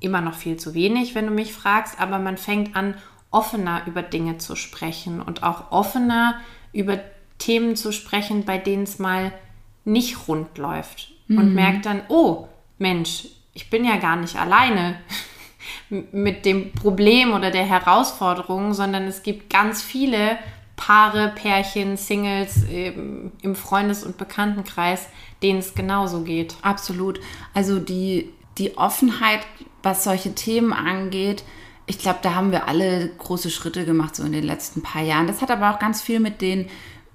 immer 0.00 0.20
noch 0.20 0.34
viel 0.34 0.56
zu 0.56 0.74
wenig, 0.74 1.14
wenn 1.14 1.26
du 1.26 1.32
mich 1.32 1.52
fragst, 1.52 2.00
aber 2.00 2.18
man 2.18 2.38
fängt 2.38 2.74
an, 2.74 2.94
offener 3.30 3.82
über 3.86 4.02
Dinge 4.02 4.38
zu 4.38 4.56
sprechen 4.56 5.20
und 5.20 5.42
auch 5.42 5.70
offener 5.70 6.40
über 6.72 6.98
Themen 7.38 7.76
zu 7.76 7.92
sprechen, 7.92 8.44
bei 8.44 8.58
denen 8.58 8.84
es 8.84 8.98
mal 8.98 9.32
nicht 9.84 10.28
rund 10.28 10.58
läuft. 10.58 11.12
Und 11.28 11.54
merkt 11.54 11.86
dann, 11.86 12.02
oh 12.08 12.48
Mensch, 12.78 13.26
ich 13.52 13.70
bin 13.70 13.84
ja 13.84 13.98
gar 13.98 14.16
nicht 14.16 14.36
alleine 14.36 14.96
mit 15.90 16.44
dem 16.44 16.72
Problem 16.72 17.32
oder 17.32 17.52
der 17.52 17.64
Herausforderung, 17.64 18.74
sondern 18.74 19.04
es 19.04 19.22
gibt 19.22 19.48
ganz 19.48 19.80
viele 19.80 20.38
Paare, 20.80 21.30
Pärchen, 21.34 21.98
Singles 21.98 22.64
im 22.64 23.54
Freundes- 23.54 24.02
und 24.02 24.16
Bekanntenkreis, 24.16 25.06
denen 25.42 25.58
es 25.58 25.74
genauso 25.74 26.22
geht. 26.22 26.56
Absolut. 26.62 27.20
Also 27.52 27.78
die, 27.78 28.30
die 28.56 28.78
Offenheit, 28.78 29.40
was 29.82 30.04
solche 30.04 30.34
Themen 30.34 30.72
angeht, 30.72 31.44
ich 31.86 31.98
glaube, 31.98 32.20
da 32.22 32.34
haben 32.34 32.50
wir 32.50 32.66
alle 32.66 33.10
große 33.18 33.50
Schritte 33.50 33.84
gemacht, 33.84 34.16
so 34.16 34.22
in 34.22 34.32
den 34.32 34.44
letzten 34.44 34.82
paar 34.82 35.02
Jahren. 35.02 35.26
Das 35.26 35.42
hat 35.42 35.50
aber 35.50 35.74
auch 35.74 35.78
ganz 35.78 36.00
viel 36.00 36.18
mit 36.18 36.40
den, 36.40 36.66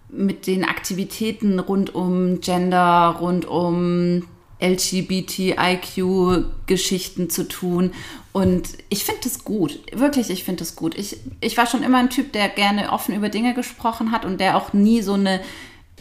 mit 0.10 0.46
den 0.46 0.64
Aktivitäten 0.64 1.58
rund 1.58 1.96
um 1.96 2.42
Gender, 2.42 3.16
rund 3.20 3.46
um 3.46 4.28
LGBTIQ-Geschichten 4.66 7.30
zu 7.30 7.48
tun. 7.48 7.94
Und 8.32 8.70
ich 8.90 9.06
finde 9.06 9.22
das 9.24 9.44
gut. 9.44 9.80
Wirklich, 9.94 10.30
ich 10.30 10.44
finde 10.44 10.60
das 10.60 10.76
gut. 10.76 10.96
Ich, 10.98 11.18
ich 11.42 11.58
war 11.58 11.66
schon 11.68 11.84
immer 11.84 12.00
ein 12.00 12.10
Typ, 12.10 12.34
der 12.34 12.50
gerne 12.50 12.92
offen 12.92 13.16
über 13.16 13.30
Dinge 13.30 13.54
gesprochen 13.54 14.12
hat 14.12 14.26
und 14.26 14.40
der 14.40 14.58
auch 14.58 14.74
nie 14.74 15.02
so 15.02 15.14
eine 15.14 15.42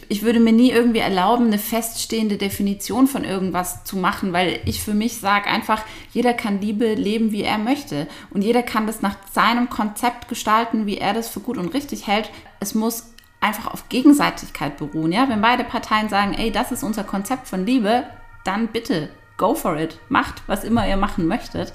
ich 0.07 0.23
würde 0.23 0.39
mir 0.39 0.51
nie 0.51 0.71
irgendwie 0.71 0.99
erlauben, 0.99 1.47
eine 1.47 1.57
feststehende 1.57 2.37
Definition 2.37 3.07
von 3.07 3.23
irgendwas 3.23 3.83
zu 3.85 3.97
machen, 3.97 4.33
weil 4.33 4.59
ich 4.65 4.81
für 4.81 4.93
mich 4.93 5.17
sage 5.17 5.47
einfach, 5.47 5.83
jeder 6.13 6.33
kann 6.33 6.61
Liebe 6.61 6.93
leben, 6.93 7.31
wie 7.31 7.41
er 7.41 7.57
möchte. 7.57 8.07
Und 8.29 8.43
jeder 8.43 8.61
kann 8.61 8.87
das 8.87 9.01
nach 9.01 9.15
seinem 9.31 9.69
Konzept 9.69 10.27
gestalten, 10.27 10.85
wie 10.85 10.97
er 10.97 11.13
das 11.13 11.29
für 11.29 11.39
gut 11.39 11.57
und 11.57 11.73
richtig 11.73 12.07
hält. 12.07 12.29
Es 12.59 12.75
muss 12.75 13.13
einfach 13.41 13.73
auf 13.73 13.89
Gegenseitigkeit 13.89 14.77
beruhen. 14.77 15.11
Ja? 15.11 15.29
Wenn 15.29 15.41
beide 15.41 15.63
Parteien 15.63 16.09
sagen, 16.09 16.33
ey, 16.33 16.51
das 16.51 16.71
ist 16.71 16.83
unser 16.83 17.03
Konzept 17.03 17.47
von 17.47 17.65
Liebe, 17.65 18.03
dann 18.45 18.69
bitte, 18.69 19.09
go 19.37 19.53
for 19.53 19.77
it. 19.77 19.99
Macht, 20.09 20.43
was 20.47 20.63
immer 20.63 20.87
ihr 20.87 20.97
machen 20.97 21.27
möchtet. 21.27 21.73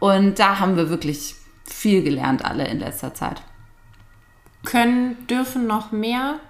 Und 0.00 0.38
da 0.38 0.58
haben 0.58 0.76
wir 0.76 0.90
wirklich 0.90 1.36
viel 1.64 2.02
gelernt, 2.02 2.44
alle 2.44 2.66
in 2.66 2.80
letzter 2.80 3.14
Zeit 3.14 3.42
können, 4.66 5.26
dürfen 5.28 5.66
noch 5.66 5.92
mehr 5.92 6.40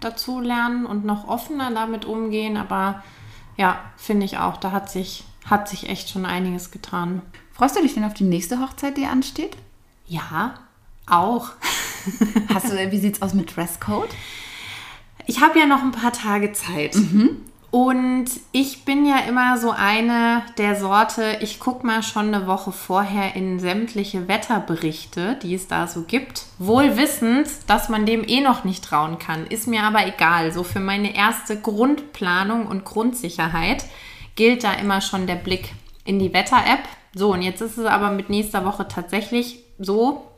dazu 0.00 0.40
lernen 0.40 0.84
und 0.84 1.06
noch 1.06 1.26
offener 1.26 1.70
damit 1.70 2.04
umgehen. 2.04 2.58
Aber 2.58 3.02
ja, 3.56 3.80
finde 3.96 4.26
ich 4.26 4.36
auch, 4.36 4.58
da 4.58 4.72
hat 4.72 4.90
sich, 4.90 5.24
hat 5.46 5.66
sich 5.68 5.88
echt 5.88 6.10
schon 6.10 6.26
einiges 6.26 6.70
getan. 6.70 7.22
Freust 7.52 7.76
du 7.76 7.80
dich 7.80 7.94
denn 7.94 8.04
auf 8.04 8.12
die 8.12 8.24
nächste 8.24 8.60
Hochzeit, 8.60 8.98
die 8.98 9.06
ansteht? 9.06 9.56
Ja, 10.06 10.54
auch. 11.06 11.52
Hast 12.52 12.70
du, 12.70 12.90
wie 12.90 12.98
sieht's 12.98 13.22
aus 13.22 13.32
mit 13.32 13.56
Dresscode? 13.56 14.10
Ich 15.26 15.40
habe 15.40 15.58
ja 15.58 15.66
noch 15.66 15.82
ein 15.82 15.92
paar 15.92 16.12
Tage 16.12 16.52
Zeit. 16.52 16.94
Und 17.70 18.26
ich 18.52 18.84
bin 18.84 19.04
ja 19.04 19.18
immer 19.28 19.58
so 19.58 19.70
eine 19.70 20.44
der 20.56 20.76
Sorte, 20.76 21.38
ich 21.40 21.60
gucke 21.60 21.86
mal 21.86 22.02
schon 22.02 22.32
eine 22.32 22.46
Woche 22.46 22.72
vorher 22.72 23.34
in 23.34 23.58
sämtliche 23.58 24.28
Wetterberichte, 24.28 25.36
die 25.42 25.54
es 25.54 25.68
da 25.68 25.86
so 25.86 26.02
gibt. 26.02 26.44
Wohl 26.58 26.96
wissend, 26.96 27.48
dass 27.66 27.88
man 27.88 28.06
dem 28.06 28.26
eh 28.26 28.40
noch 28.40 28.64
nicht 28.64 28.84
trauen 28.84 29.18
kann. 29.18 29.46
Ist 29.46 29.66
mir 29.66 29.82
aber 29.82 30.06
egal. 30.06 30.52
So 30.52 30.62
für 30.62 30.80
meine 30.80 31.14
erste 31.14 31.60
Grundplanung 31.60 32.66
und 32.66 32.84
Grundsicherheit 32.84 33.84
gilt 34.36 34.64
da 34.64 34.72
immer 34.74 35.00
schon 35.00 35.26
der 35.26 35.34
Blick 35.34 35.72
in 36.04 36.18
die 36.18 36.32
Wetter-App. 36.32 36.84
So, 37.14 37.32
und 37.32 37.42
jetzt 37.42 37.60
ist 37.60 37.78
es 37.78 37.86
aber 37.86 38.10
mit 38.10 38.30
nächster 38.30 38.64
Woche 38.64 38.86
tatsächlich 38.88 39.60
so, 39.78 40.30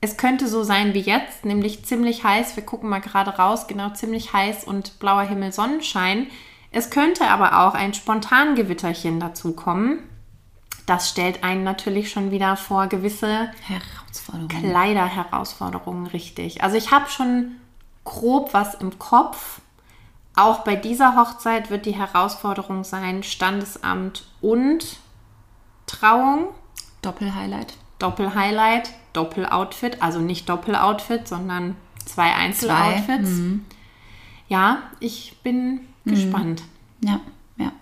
es 0.00 0.16
könnte 0.16 0.48
so 0.48 0.62
sein 0.62 0.92
wie 0.92 1.00
jetzt, 1.00 1.44
nämlich 1.44 1.84
ziemlich 1.84 2.24
heiß. 2.24 2.56
Wir 2.56 2.64
gucken 2.64 2.90
mal 2.90 3.00
gerade 3.00 3.30
raus, 3.30 3.66
genau 3.66 3.90
ziemlich 3.90 4.32
heiß 4.32 4.64
und 4.64 4.98
blauer 4.98 5.22
Himmel, 5.22 5.52
Sonnenschein. 5.52 6.26
Es 6.74 6.90
könnte 6.90 7.28
aber 7.28 7.60
auch 7.60 7.74
ein 7.74 7.94
Spontangewitterchen 7.94 9.20
dazu 9.20 9.52
kommen. 9.52 10.00
Das 10.86 11.08
stellt 11.08 11.44
einen 11.44 11.62
natürlich 11.62 12.10
schon 12.10 12.32
wieder 12.32 12.56
vor 12.56 12.88
gewisse 12.88 13.52
Herausforderung. 13.62 14.48
Kleiderherausforderungen, 14.48 16.08
richtig. 16.08 16.64
Also 16.64 16.76
ich 16.76 16.90
habe 16.90 17.08
schon 17.08 17.52
grob 18.02 18.52
was 18.52 18.74
im 18.74 18.98
Kopf. 18.98 19.60
Auch 20.34 20.64
bei 20.64 20.74
dieser 20.74 21.16
Hochzeit 21.16 21.70
wird 21.70 21.86
die 21.86 21.94
Herausforderung 21.94 22.82
sein, 22.82 23.22
Standesamt 23.22 24.24
und 24.40 24.98
Trauung. 25.86 26.48
Doppelhighlight. 27.02 27.74
Doppelhighlight, 28.00 28.90
Doppeloutfit, 29.12 30.02
also 30.02 30.18
nicht 30.18 30.48
Doppeloutfit, 30.48 31.28
sondern 31.28 31.76
zwei 32.04 32.34
Einzeloutfits. 32.34 33.30
Ja, 34.48 34.82
ich 34.98 35.36
bin 35.44 35.86
gespannt. 36.04 36.62
Ja, 37.00 37.20
ja. 37.56 37.72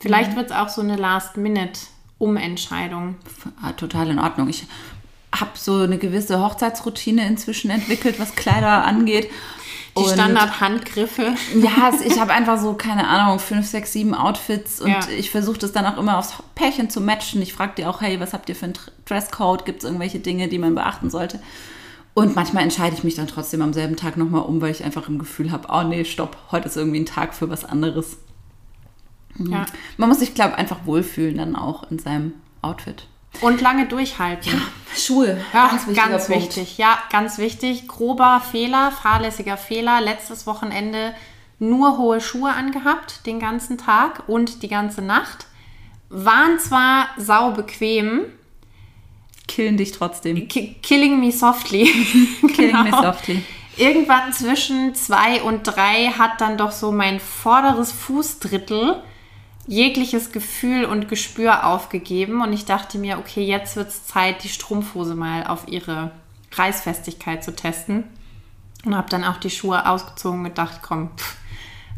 Vielleicht 0.00 0.34
wird 0.36 0.50
es 0.50 0.56
auch 0.56 0.68
so 0.68 0.80
eine 0.80 0.96
Last-Minute-Umentscheidung. 0.96 3.16
Ah, 3.62 3.72
Total 3.72 4.10
in 4.10 4.18
Ordnung. 4.18 4.48
Ich 4.48 4.66
habe 5.34 5.50
so 5.54 5.76
eine 5.76 5.98
gewisse 5.98 6.40
Hochzeitsroutine 6.40 7.26
inzwischen 7.26 7.70
entwickelt, 7.70 8.18
was 8.18 8.34
Kleider 8.34 8.84
angeht. 8.84 9.30
Die 9.98 10.08
Standard-Handgriffe. 10.08 11.34
Ja, 11.60 11.92
ich 12.04 12.18
habe 12.20 12.32
einfach 12.32 12.60
so, 12.60 12.74
keine 12.74 13.08
Ahnung, 13.08 13.38
fünf, 13.40 13.66
sechs, 13.66 13.92
sieben 13.92 14.14
Outfits 14.14 14.80
und 14.80 14.90
Ja. 14.90 15.00
ich 15.16 15.30
versuche 15.30 15.58
das 15.58 15.72
dann 15.72 15.84
auch 15.84 15.98
immer 15.98 16.16
aufs 16.18 16.34
Pärchen 16.54 16.90
zu 16.90 17.00
matchen. 17.00 17.42
Ich 17.42 17.52
frage 17.52 17.72
die 17.76 17.86
auch, 17.86 18.00
hey, 18.00 18.20
was 18.20 18.32
habt 18.32 18.48
ihr 18.48 18.54
für 18.54 18.66
einen 18.66 18.78
Dresscode? 19.04 19.64
Gibt 19.66 19.78
es 19.80 19.84
irgendwelche 19.84 20.20
Dinge, 20.20 20.46
die 20.48 20.58
man 20.58 20.74
beachten 20.76 21.10
sollte? 21.10 21.40
Und 22.14 22.34
manchmal 22.34 22.64
entscheide 22.64 22.96
ich 22.96 23.04
mich 23.04 23.14
dann 23.14 23.28
trotzdem 23.28 23.62
am 23.62 23.72
selben 23.72 23.96
Tag 23.96 24.16
nochmal 24.16 24.42
um, 24.42 24.60
weil 24.60 24.72
ich 24.72 24.84
einfach 24.84 25.08
im 25.08 25.18
Gefühl 25.18 25.52
habe, 25.52 25.68
oh 25.70 25.82
nee, 25.82 26.04
stopp, 26.04 26.36
heute 26.50 26.68
ist 26.68 26.76
irgendwie 26.76 27.00
ein 27.00 27.06
Tag 27.06 27.34
für 27.34 27.48
was 27.48 27.64
anderes. 27.64 28.18
Ja. 29.38 29.64
Man 29.96 30.08
muss 30.08 30.18
sich, 30.18 30.34
glaube 30.34 30.52
ich, 30.52 30.58
einfach 30.58 30.84
wohlfühlen 30.84 31.38
dann 31.38 31.56
auch 31.56 31.90
in 31.90 31.98
seinem 31.98 32.34
Outfit. 32.62 33.06
Und 33.40 33.60
lange 33.60 33.86
durchhalten. 33.86 34.60
Schuhe, 34.94 35.40
Ja, 35.52 35.68
ganz 35.68 35.86
ganz, 35.94 36.28
wichtig. 36.28 36.78
Ja, 36.78 36.98
ganz 37.10 37.38
wichtig. 37.38 37.86
Grober 37.86 38.42
Fehler, 38.50 38.90
fahrlässiger 38.90 39.56
Fehler. 39.56 40.00
Letztes 40.00 40.46
Wochenende 40.46 41.14
nur 41.60 41.96
hohe 41.96 42.20
Schuhe 42.20 42.50
angehabt, 42.50 43.24
den 43.26 43.38
ganzen 43.38 43.78
Tag 43.78 44.24
und 44.26 44.62
die 44.62 44.68
ganze 44.68 45.00
Nacht. 45.00 45.46
Waren 46.08 46.58
zwar 46.58 47.08
sau 47.18 47.52
bequem, 47.52 48.24
Killen 49.50 49.76
dich 49.76 49.90
trotzdem. 49.92 50.46
ki- 50.46 50.76
killing 50.80 51.18
me 51.18 51.32
softly. 51.32 51.84
Killing 52.54 52.84
me 52.84 52.90
Genau. 52.90 53.02
softly. 53.02 53.42
Irgendwann 53.76 54.32
zwischen 54.32 54.94
zwei 54.94 55.42
und 55.42 55.64
drei 55.64 56.06
hat 56.16 56.40
dann 56.40 56.56
doch 56.56 56.70
so 56.70 56.92
mein 56.92 57.18
vorderes 57.18 57.90
Fußdrittel 57.90 59.02
jegliches 59.66 60.30
Gefühl 60.32 60.84
und 60.84 61.08
Gespür 61.08 61.66
aufgegeben 61.66 62.42
und 62.42 62.52
ich 62.52 62.64
dachte 62.64 62.98
mir, 62.98 63.18
okay, 63.18 63.42
jetzt 63.44 63.76
wird 63.76 63.88
es 63.88 64.06
Zeit, 64.06 64.44
die 64.44 64.48
Strumpfhose 64.48 65.14
mal 65.14 65.46
auf 65.46 65.66
ihre 65.68 66.10
Reißfestigkeit 66.52 67.42
zu 67.44 67.54
testen. 67.54 68.04
Und 68.84 68.96
habe 68.96 69.10
dann 69.10 69.24
auch 69.24 69.36
die 69.38 69.50
Schuhe 69.50 69.86
ausgezogen 69.88 70.38
und 70.40 70.44
gedacht, 70.44 70.80
komm, 70.82 71.10
pff, 71.16 71.36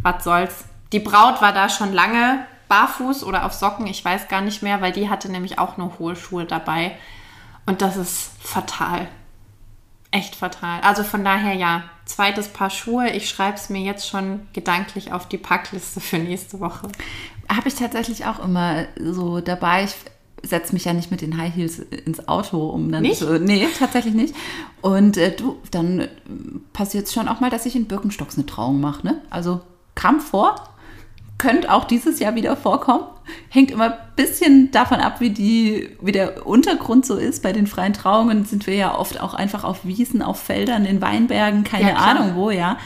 was 0.02 0.24
soll's. 0.24 0.64
Die 0.92 0.98
Braut 1.00 1.40
war 1.40 1.52
da 1.52 1.68
schon 1.68 1.92
lange 1.92 2.44
barfuß 2.68 3.24
oder 3.24 3.44
auf 3.44 3.52
Socken, 3.52 3.86
ich 3.86 4.04
weiß 4.04 4.28
gar 4.28 4.40
nicht 4.40 4.62
mehr, 4.62 4.80
weil 4.80 4.92
die 4.92 5.08
hatte 5.10 5.30
nämlich 5.30 5.58
auch 5.58 5.76
nur 5.76 5.98
hohe 5.98 6.16
Schuhe 6.16 6.44
dabei. 6.44 6.96
Und 7.66 7.82
das 7.82 7.96
ist 7.96 8.30
fatal. 8.40 9.08
Echt 10.10 10.36
fatal. 10.36 10.80
Also 10.82 11.04
von 11.04 11.24
daher 11.24 11.54
ja, 11.54 11.84
zweites 12.04 12.48
Paar 12.48 12.70
Schuhe. 12.70 13.10
Ich 13.10 13.28
schreibe 13.28 13.56
es 13.56 13.70
mir 13.70 13.80
jetzt 13.80 14.08
schon 14.08 14.46
gedanklich 14.52 15.12
auf 15.12 15.26
die 15.26 15.38
Packliste 15.38 16.00
für 16.00 16.18
nächste 16.18 16.60
Woche. 16.60 16.88
Habe 17.48 17.68
ich 17.68 17.74
tatsächlich 17.74 18.26
auch 18.26 18.38
immer 18.38 18.84
so 18.98 19.40
dabei. 19.40 19.84
Ich 19.84 19.94
setze 20.42 20.72
mich 20.72 20.84
ja 20.84 20.92
nicht 20.92 21.10
mit 21.10 21.20
den 21.20 21.38
High 21.38 21.54
Heels 21.54 21.78
ins 21.78 22.28
Auto, 22.28 22.68
um 22.68 22.90
dann 22.90 23.02
Nicht? 23.02 23.20
so. 23.20 23.38
Nee, 23.38 23.66
tatsächlich 23.78 24.14
nicht. 24.14 24.34
Und 24.80 25.16
äh, 25.16 25.34
du, 25.34 25.58
dann 25.70 26.08
passiert 26.72 27.06
es 27.06 27.14
schon 27.14 27.28
auch 27.28 27.40
mal, 27.40 27.50
dass 27.50 27.64
ich 27.64 27.76
in 27.76 27.86
Birkenstocks 27.86 28.36
eine 28.36 28.46
Trauung 28.46 28.80
mache. 28.80 29.06
Ne? 29.06 29.20
Also 29.30 29.60
kam 29.94 30.20
vor, 30.20 30.56
könnte 31.38 31.72
auch 31.72 31.84
dieses 31.84 32.18
Jahr 32.18 32.34
wieder 32.34 32.56
vorkommen. 32.56 33.04
Hängt 33.48 33.70
immer 33.70 33.92
ein 33.92 33.98
bisschen 34.16 34.70
davon 34.70 35.00
ab, 35.00 35.20
wie, 35.20 35.30
die, 35.30 35.90
wie 36.00 36.12
der 36.12 36.46
Untergrund 36.46 37.06
so 37.06 37.16
ist. 37.16 37.42
Bei 37.42 37.52
den 37.52 37.66
freien 37.66 37.92
Trauungen 37.92 38.44
sind 38.44 38.66
wir 38.66 38.74
ja 38.74 38.96
oft 38.96 39.20
auch 39.20 39.34
einfach 39.34 39.64
auf 39.64 39.84
Wiesen, 39.84 40.22
auf 40.22 40.40
Feldern, 40.40 40.84
in 40.84 41.00
Weinbergen, 41.00 41.64
keine 41.64 41.90
Ja. 41.90 41.96
Ahnung 41.96 42.34
wo, 42.34 42.50
ja. 42.50 42.78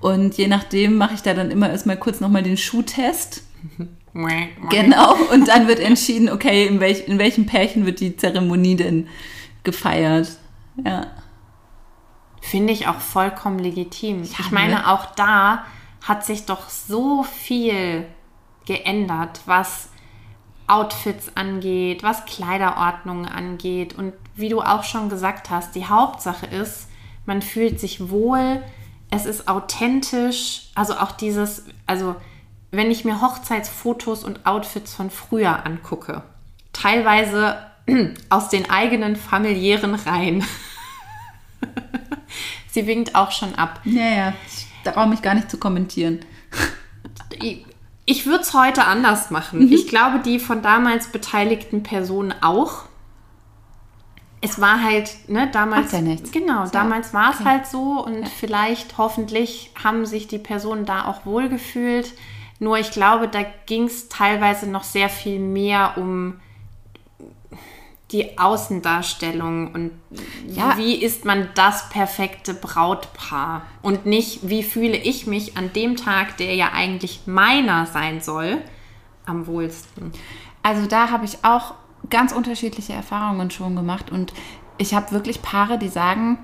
Und 0.00 0.36
je 0.36 0.48
nachdem 0.48 0.96
mache 0.96 1.14
ich 1.14 1.22
da 1.22 1.34
dann 1.34 1.50
immer 1.50 1.70
erstmal 1.70 1.96
kurz 1.96 2.20
nochmal 2.20 2.42
den 2.42 2.56
Schuhtest. 2.56 3.44
Genau, 4.70 5.14
und 5.32 5.46
dann 5.48 5.68
wird 5.68 5.78
entschieden, 5.78 6.30
okay, 6.30 6.66
in, 6.66 6.80
welch, 6.80 7.06
in 7.06 7.18
welchem 7.18 7.46
Pärchen 7.46 7.86
wird 7.86 8.00
die 8.00 8.16
Zeremonie 8.16 8.74
denn 8.74 9.06
gefeiert. 9.62 10.36
Ja. 10.84 11.06
Finde 12.40 12.72
ich 12.72 12.88
auch 12.88 12.98
vollkommen 13.00 13.58
legitim. 13.58 14.22
ich 14.22 14.38
ne? 14.38 14.44
meine, 14.50 14.90
auch 14.90 15.06
da 15.14 15.64
hat 16.02 16.24
sich 16.24 16.46
doch 16.46 16.68
so 16.70 17.22
viel 17.22 18.06
geändert, 18.66 19.40
was 19.46 19.88
Outfits 20.66 21.36
angeht, 21.36 22.02
was 22.02 22.26
Kleiderordnung 22.26 23.26
angeht. 23.26 23.96
Und 23.96 24.12
wie 24.36 24.48
du 24.48 24.60
auch 24.60 24.84
schon 24.84 25.08
gesagt 25.08 25.50
hast, 25.50 25.74
die 25.74 25.86
Hauptsache 25.86 26.46
ist, 26.46 26.88
man 27.26 27.42
fühlt 27.42 27.80
sich 27.80 28.10
wohl, 28.10 28.62
es 29.10 29.26
ist 29.26 29.48
authentisch. 29.48 30.68
Also 30.74 30.94
auch 30.94 31.12
dieses, 31.12 31.64
also 31.86 32.14
wenn 32.70 32.90
ich 32.90 33.04
mir 33.04 33.20
Hochzeitsfotos 33.20 34.22
und 34.22 34.46
Outfits 34.46 34.94
von 34.94 35.10
früher 35.10 35.66
angucke, 35.66 36.22
teilweise 36.72 37.58
aus 38.28 38.48
den 38.48 38.70
eigenen 38.70 39.16
familiären 39.16 39.96
Reihen. 39.96 40.44
Sie 42.70 42.86
winkt 42.86 43.16
auch 43.16 43.32
schon 43.32 43.56
ab. 43.56 43.80
Naja, 43.84 44.32
ich 44.46 44.66
traue 44.84 45.08
mich 45.08 45.22
gar 45.22 45.34
nicht 45.34 45.50
zu 45.50 45.58
kommentieren. 45.58 46.20
Ich, 48.06 48.26
würde 48.26 48.42
es 48.42 48.54
heute 48.54 48.86
anders 48.86 49.30
machen. 49.30 49.66
Mhm. 49.66 49.72
Ich 49.72 49.86
glaube, 49.86 50.20
die 50.20 50.38
von 50.38 50.62
damals 50.62 51.08
beteiligten 51.08 51.82
Personen 51.82 52.34
auch. 52.40 52.84
Es 54.40 54.60
war 54.60 54.82
halt, 54.82 55.28
ne, 55.28 55.48
damals. 55.52 55.92
Macht 55.92 55.92
ja 55.92 56.00
nichts. 56.00 56.32
Genau, 56.32 56.64
So, 56.64 56.72
damals 56.72 57.12
war 57.12 57.30
es 57.30 57.40
okay. 57.40 57.48
halt 57.48 57.66
so 57.66 58.04
und 58.04 58.26
vielleicht, 58.28 58.96
hoffentlich, 58.96 59.70
haben 59.82 60.06
sich 60.06 60.28
die 60.28 60.38
Personen 60.38 60.86
da 60.86 61.04
auch 61.04 61.26
wohlgefühlt. 61.26 62.12
Nur 62.58 62.78
ich 62.78 62.90
glaube, 62.90 63.28
da 63.28 63.40
ging 63.66 63.84
es 63.84 64.08
teilweise 64.08 64.68
noch 64.68 64.84
sehr 64.84 65.08
viel 65.08 65.38
mehr 65.38 65.94
um 65.96 66.40
die 68.12 68.38
Außendarstellung 68.38 69.72
und 69.72 69.90
Ja. 70.46 70.76
wie 70.76 70.94
ist 70.94 71.24
man 71.24 71.48
das 71.54 71.88
perfekte 71.90 72.54
Brautpaar 72.54 73.62
und 73.82 74.06
nicht, 74.06 74.48
wie 74.48 74.62
fühle 74.62 74.96
ich 74.96 75.26
mich 75.26 75.56
an 75.56 75.72
dem 75.72 75.96
Tag, 75.96 76.36
der 76.36 76.54
ja 76.54 76.70
eigentlich 76.72 77.20
meiner 77.26 77.86
sein 77.86 78.20
soll, 78.20 78.58
am 79.26 79.46
wohlsten. 79.46 80.12
Also 80.62 80.86
da 80.86 81.10
habe 81.10 81.24
ich 81.24 81.44
auch 81.44 81.74
ganz 82.08 82.32
unterschiedliche 82.32 82.92
Erfahrungen 82.92 83.50
schon 83.50 83.76
gemacht 83.76 84.10
und 84.10 84.32
ich 84.78 84.94
habe 84.94 85.12
wirklich 85.12 85.42
Paare, 85.42 85.78
die 85.78 85.88
sagen, 85.88 86.38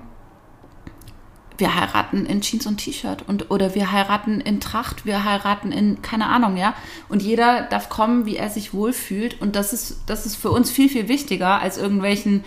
wir 1.57 1.75
heiraten 1.75 2.25
in 2.25 2.41
Jeans 2.41 2.67
und 2.67 2.77
T-Shirt 2.77 3.23
und 3.27 3.51
oder 3.51 3.75
wir 3.75 3.91
heiraten 3.91 4.41
in 4.41 4.59
Tracht, 4.59 5.05
wir 5.05 5.23
heiraten 5.23 5.71
in 5.71 6.01
keine 6.01 6.27
Ahnung, 6.27 6.57
ja. 6.57 6.73
Und 7.09 7.21
jeder 7.21 7.63
darf 7.63 7.89
kommen, 7.89 8.25
wie 8.25 8.37
er 8.37 8.49
sich 8.49 8.73
wohlfühlt 8.73 9.41
und 9.41 9.55
das 9.55 9.73
ist 9.73 10.01
das 10.05 10.25
ist 10.25 10.35
für 10.35 10.51
uns 10.51 10.71
viel 10.71 10.89
viel 10.89 11.07
wichtiger 11.07 11.59
als 11.59 11.77
irgendwelchen 11.77 12.43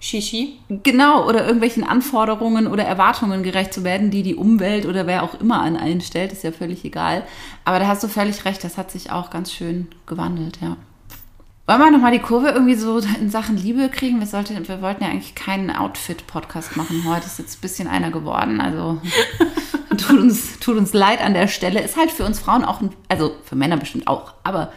Shishi? 0.00 0.58
genau 0.82 1.26
oder 1.26 1.44
irgendwelchen 1.44 1.82
Anforderungen 1.82 2.66
oder 2.66 2.84
Erwartungen 2.84 3.42
gerecht 3.42 3.72
zu 3.72 3.84
werden, 3.84 4.10
die 4.10 4.22
die 4.22 4.34
Umwelt 4.34 4.84
oder 4.84 5.06
wer 5.06 5.22
auch 5.22 5.40
immer 5.40 5.62
an 5.62 5.76
einen 5.76 6.02
stellt, 6.02 6.32
ist 6.32 6.44
ja 6.44 6.52
völlig 6.52 6.84
egal. 6.84 7.26
Aber 7.64 7.78
da 7.78 7.86
hast 7.86 8.02
du 8.02 8.08
völlig 8.08 8.44
recht, 8.44 8.62
das 8.64 8.76
hat 8.76 8.90
sich 8.90 9.10
auch 9.10 9.30
ganz 9.30 9.50
schön 9.50 9.88
gewandelt, 10.06 10.58
ja. 10.60 10.76
Wollen 11.66 11.80
wir 11.80 11.90
nochmal 11.90 12.12
die 12.12 12.18
Kurve 12.18 12.48
irgendwie 12.48 12.74
so 12.74 12.98
in 13.20 13.30
Sachen 13.30 13.56
Liebe 13.56 13.88
kriegen? 13.88 14.20
Wir, 14.20 14.26
sollte, 14.26 14.68
wir 14.68 14.82
wollten 14.82 15.02
ja 15.02 15.10
eigentlich 15.10 15.34
keinen 15.34 15.70
Outfit-Podcast 15.70 16.76
machen. 16.76 17.04
Heute 17.06 17.26
ist 17.26 17.38
jetzt 17.38 17.58
ein 17.58 17.60
bisschen 17.62 17.88
einer 17.88 18.10
geworden. 18.10 18.60
Also 18.60 19.00
tut 19.96 20.18
uns, 20.18 20.58
tut 20.58 20.76
uns 20.76 20.92
leid 20.92 21.22
an 21.22 21.32
der 21.34 21.48
Stelle. 21.48 21.80
Ist 21.80 21.96
halt 21.96 22.10
für 22.10 22.24
uns 22.24 22.38
Frauen 22.40 22.64
auch, 22.64 22.80
ein, 22.80 22.90
also 23.08 23.34
für 23.44 23.56
Männer 23.56 23.78
bestimmt 23.78 24.06
auch, 24.06 24.34
aber 24.42 24.72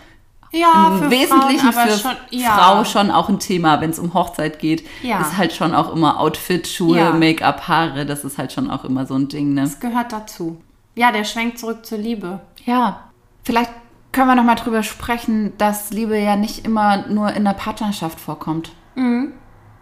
Ja, 0.53 0.99
im 1.03 1.11
Wesentlichen 1.11 1.73
Frauen, 1.73 1.89
für 1.89 1.97
schon, 1.97 2.15
ja. 2.29 2.57
Frau 2.57 2.85
schon 2.85 3.11
auch 3.11 3.27
ein 3.27 3.39
Thema, 3.39 3.81
wenn 3.81 3.89
es 3.89 3.99
um 3.99 4.13
Hochzeit 4.13 4.59
geht. 4.59 4.87
Ja. 5.03 5.19
Ist 5.19 5.35
halt 5.37 5.51
schon 5.51 5.75
auch 5.75 5.93
immer 5.93 6.21
Outfit, 6.21 6.67
Schuhe, 6.67 6.97
Ja. 6.97 7.11
Make-up, 7.11 7.67
Haare. 7.67 8.05
Das 8.05 8.23
ist 8.23 8.37
halt 8.37 8.53
schon 8.53 8.71
auch 8.71 8.85
immer 8.85 9.05
so 9.05 9.15
ein 9.15 9.27
Ding, 9.27 9.53
ne? 9.53 9.63
Das 9.63 9.81
gehört 9.81 10.13
dazu. 10.13 10.61
Ja, 10.95 11.11
der 11.11 11.25
schwenkt 11.25 11.59
zurück 11.59 11.85
zur 11.85 11.97
Liebe. 11.97 12.39
Ja, 12.65 13.01
vielleicht 13.43 13.71
können 14.17 14.29
wir 14.29 14.35
noch 14.35 14.43
mal 14.43 14.55
drüber 14.55 14.81
sprechen, 14.81 15.55
dass 15.59 15.91
Liebe 15.91 16.17
ja 16.17 16.35
nicht 16.35 16.65
immer 16.65 17.05
nur 17.07 17.33
in 17.33 17.45
der 17.45 17.53
Partnerschaft 17.53 18.19
vorkommt, 18.19 18.71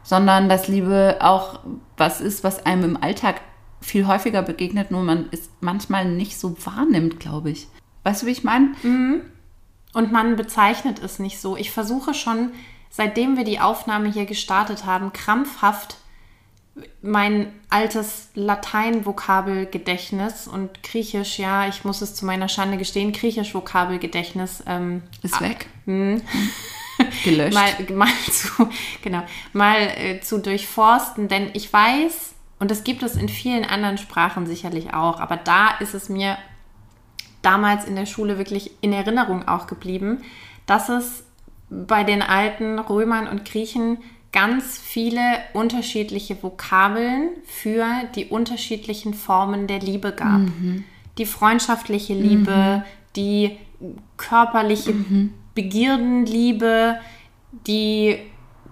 sondern 0.03 0.49
dass 0.49 0.67
Liebe 0.67 1.19
auch 1.21 1.61
was 1.95 2.19
ist, 2.19 2.43
was 2.43 2.65
einem 2.65 2.83
im 2.83 3.01
Alltag 3.01 3.39
viel 3.79 4.07
häufiger 4.07 4.41
begegnet, 4.41 4.91
nur 4.91 5.03
man 5.03 5.29
es 5.31 5.49
manchmal 5.61 6.03
nicht 6.03 6.37
so 6.37 6.57
wahrnimmt, 6.65 7.21
glaube 7.21 7.49
ich. 7.51 7.69
Weißt 8.03 8.23
du, 8.23 8.25
wie 8.25 8.31
ich 8.31 8.43
meine? 8.43 8.71
Und 9.93 10.11
man 10.11 10.35
bezeichnet 10.35 11.01
es 11.01 11.17
nicht 11.17 11.39
so. 11.39 11.55
Ich 11.55 11.71
versuche 11.71 12.13
schon, 12.13 12.51
seitdem 12.89 13.37
wir 13.37 13.45
die 13.45 13.61
Aufnahme 13.61 14.11
hier 14.11 14.25
gestartet 14.25 14.85
haben, 14.85 15.13
krampfhaft 15.13 15.95
mein 17.01 17.53
altes 17.69 18.29
Latein-Vokabelgedächtnis 18.35 20.47
und 20.47 20.83
Griechisch, 20.83 21.39
ja, 21.39 21.67
ich 21.67 21.85
muss 21.85 22.01
es 22.01 22.15
zu 22.15 22.25
meiner 22.25 22.49
Schande 22.49 22.77
gestehen, 22.77 23.13
Griechisch-Vokabelgedächtnis 23.13 24.63
ähm, 24.67 25.03
Ist 25.21 25.39
weg. 25.39 25.67
Gelöscht. 27.23 27.53
mal, 27.53 27.71
mal 27.93 28.09
zu, 28.31 28.69
genau, 29.01 29.23
mal 29.53 29.77
äh, 29.77 30.19
zu 30.21 30.39
durchforsten, 30.39 31.27
denn 31.27 31.49
ich 31.53 31.71
weiß, 31.71 32.33
und 32.59 32.71
das 32.71 32.83
gibt 32.83 33.03
es 33.03 33.15
in 33.15 33.29
vielen 33.29 33.65
anderen 33.65 33.97
Sprachen 33.97 34.45
sicherlich 34.45 34.93
auch, 34.93 35.19
aber 35.19 35.37
da 35.37 35.69
ist 35.79 35.93
es 35.93 36.09
mir 36.09 36.37
damals 37.41 37.85
in 37.85 37.95
der 37.95 38.05
Schule 38.05 38.37
wirklich 38.37 38.71
in 38.81 38.91
Erinnerung 38.91 39.47
auch 39.47 39.67
geblieben, 39.67 40.23
dass 40.65 40.89
es 40.89 41.23
bei 41.69 42.03
den 42.03 42.21
alten 42.21 42.79
Römern 42.79 43.27
und 43.27 43.45
Griechen 43.45 43.97
ganz 44.35 44.77
viele 44.77 45.21
unterschiedliche 45.53 46.43
Vokabeln 46.43 47.29
für 47.45 47.85
die 48.15 48.25
unterschiedlichen 48.25 49.13
Formen 49.13 49.65
der 49.65 49.79
Liebe 49.79 50.11
gab. 50.11 50.41
Die 51.17 51.25
freundschaftliche 51.25 52.13
Liebe, 52.13 52.83
die 53.15 53.57
körperliche 54.17 54.93
Begierdenliebe, 55.55 56.97
die 57.65 58.17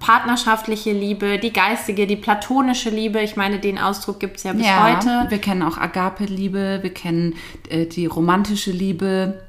partnerschaftliche 0.01 0.91
Liebe, 0.91 1.39
die 1.39 1.53
geistige, 1.53 2.07
die 2.07 2.17
platonische 2.17 2.89
Liebe. 2.89 3.21
Ich 3.21 3.37
meine, 3.37 3.59
den 3.59 3.77
Ausdruck 3.79 4.19
gibt 4.19 4.37
es 4.37 4.43
ja 4.43 4.51
bis 4.51 4.65
ja, 4.65 4.83
heute. 4.83 5.31
wir 5.31 5.37
kennen 5.37 5.63
auch 5.63 5.77
Agape-Liebe, 5.77 6.79
wir 6.81 6.93
kennen 6.93 7.35
äh, 7.69 7.85
die 7.85 8.05
romantische 8.05 8.71
Liebe. 8.71 9.41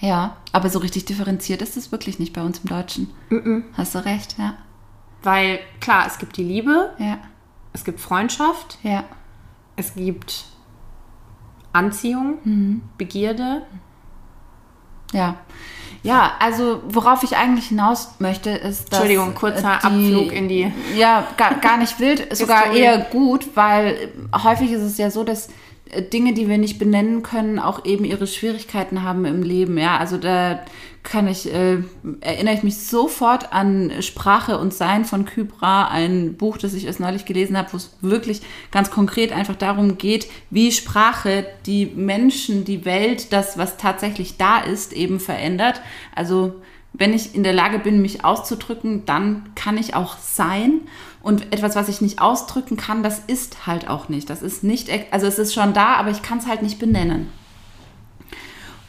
Ja, 0.00 0.36
aber 0.50 0.68
so 0.68 0.80
richtig 0.80 1.04
differenziert 1.04 1.62
ist 1.62 1.76
es 1.76 1.92
wirklich 1.92 2.18
nicht 2.18 2.32
bei 2.32 2.42
uns 2.42 2.58
im 2.58 2.70
Deutschen. 2.70 3.10
Hast 3.74 3.94
du 3.94 4.04
recht, 4.04 4.34
ja. 4.36 4.54
Weil 5.22 5.60
klar, 5.80 6.06
es 6.06 6.18
gibt 6.18 6.36
die 6.36 6.44
Liebe, 6.44 6.92
Ja, 6.98 7.18
es 7.72 7.84
gibt 7.84 8.00
Freundschaft, 8.00 8.78
ja. 8.82 9.04
es 9.76 9.94
gibt 9.94 10.46
Anziehung, 11.72 12.80
Begierde. 12.98 13.62
Ja. 15.12 15.36
Ja, 16.02 16.32
also 16.40 16.80
worauf 16.88 17.22
ich 17.24 17.36
eigentlich 17.36 17.66
hinaus 17.68 18.14
möchte, 18.20 18.48
ist, 18.50 18.90
dass. 18.90 19.00
Entschuldigung, 19.00 19.34
kurzer 19.34 19.72
äh, 19.74 19.86
Abflug 19.86 20.32
in 20.32 20.48
die- 20.48 20.72
Ja, 20.96 21.26
gar, 21.36 21.56
gar 21.56 21.76
nicht 21.76 22.00
wild, 22.00 22.34
sogar 22.36 22.72
eher 22.72 22.98
gut, 22.98 23.54
weil 23.54 24.10
häufig 24.42 24.72
ist 24.72 24.80
es 24.82 24.96
ja 24.96 25.10
so, 25.10 25.24
dass 25.24 25.50
Dinge, 26.12 26.34
die 26.34 26.48
wir 26.48 26.58
nicht 26.58 26.78
benennen 26.78 27.22
können, 27.22 27.58
auch 27.58 27.84
eben 27.84 28.04
ihre 28.04 28.26
Schwierigkeiten 28.26 29.02
haben 29.02 29.24
im 29.24 29.42
Leben. 29.42 29.76
Ja, 29.78 29.96
also 29.98 30.18
da 30.18 30.60
kann 31.02 31.28
ich, 31.28 31.52
äh, 31.52 31.78
erinnere 32.20 32.54
ich 32.54 32.62
mich 32.62 32.78
sofort 32.78 33.52
an 33.52 33.90
Sprache 34.00 34.58
und 34.58 34.74
Sein 34.74 35.04
von 35.04 35.24
Kybra, 35.24 35.88
ein 35.88 36.34
Buch, 36.34 36.58
das 36.58 36.74
ich 36.74 36.86
erst 36.86 37.00
neulich 37.00 37.24
gelesen 37.24 37.56
habe, 37.56 37.72
wo 37.72 37.78
es 37.78 37.96
wirklich 38.02 38.42
ganz 38.70 38.90
konkret 38.90 39.32
einfach 39.32 39.56
darum 39.56 39.96
geht, 39.98 40.28
wie 40.50 40.72
Sprache 40.72 41.46
die 41.66 41.86
Menschen, 41.86 42.64
die 42.64 42.84
Welt, 42.84 43.32
das, 43.32 43.56
was 43.56 43.76
tatsächlich 43.78 44.36
da 44.36 44.58
ist, 44.58 44.92
eben 44.92 45.20
verändert. 45.20 45.80
Also 46.14 46.60
wenn 46.92 47.14
ich 47.14 47.34
in 47.34 47.44
der 47.44 47.52
Lage 47.52 47.78
bin, 47.78 48.02
mich 48.02 48.24
auszudrücken, 48.24 49.04
dann 49.06 49.50
kann 49.54 49.78
ich 49.78 49.94
auch 49.94 50.18
sein. 50.18 50.80
Und 51.22 51.52
etwas, 51.52 51.76
was 51.76 51.88
ich 51.88 52.00
nicht 52.00 52.20
ausdrücken 52.20 52.76
kann, 52.76 53.02
das 53.02 53.20
ist 53.26 53.66
halt 53.66 53.88
auch 53.88 54.08
nicht. 54.08 54.30
Das 54.30 54.42
ist 54.42 54.64
nicht, 54.64 54.88
also 55.10 55.26
es 55.26 55.38
ist 55.38 55.52
schon 55.52 55.74
da, 55.74 55.94
aber 55.96 56.10
ich 56.10 56.22
kann 56.22 56.38
es 56.38 56.46
halt 56.46 56.62
nicht 56.62 56.78
benennen. 56.78 57.28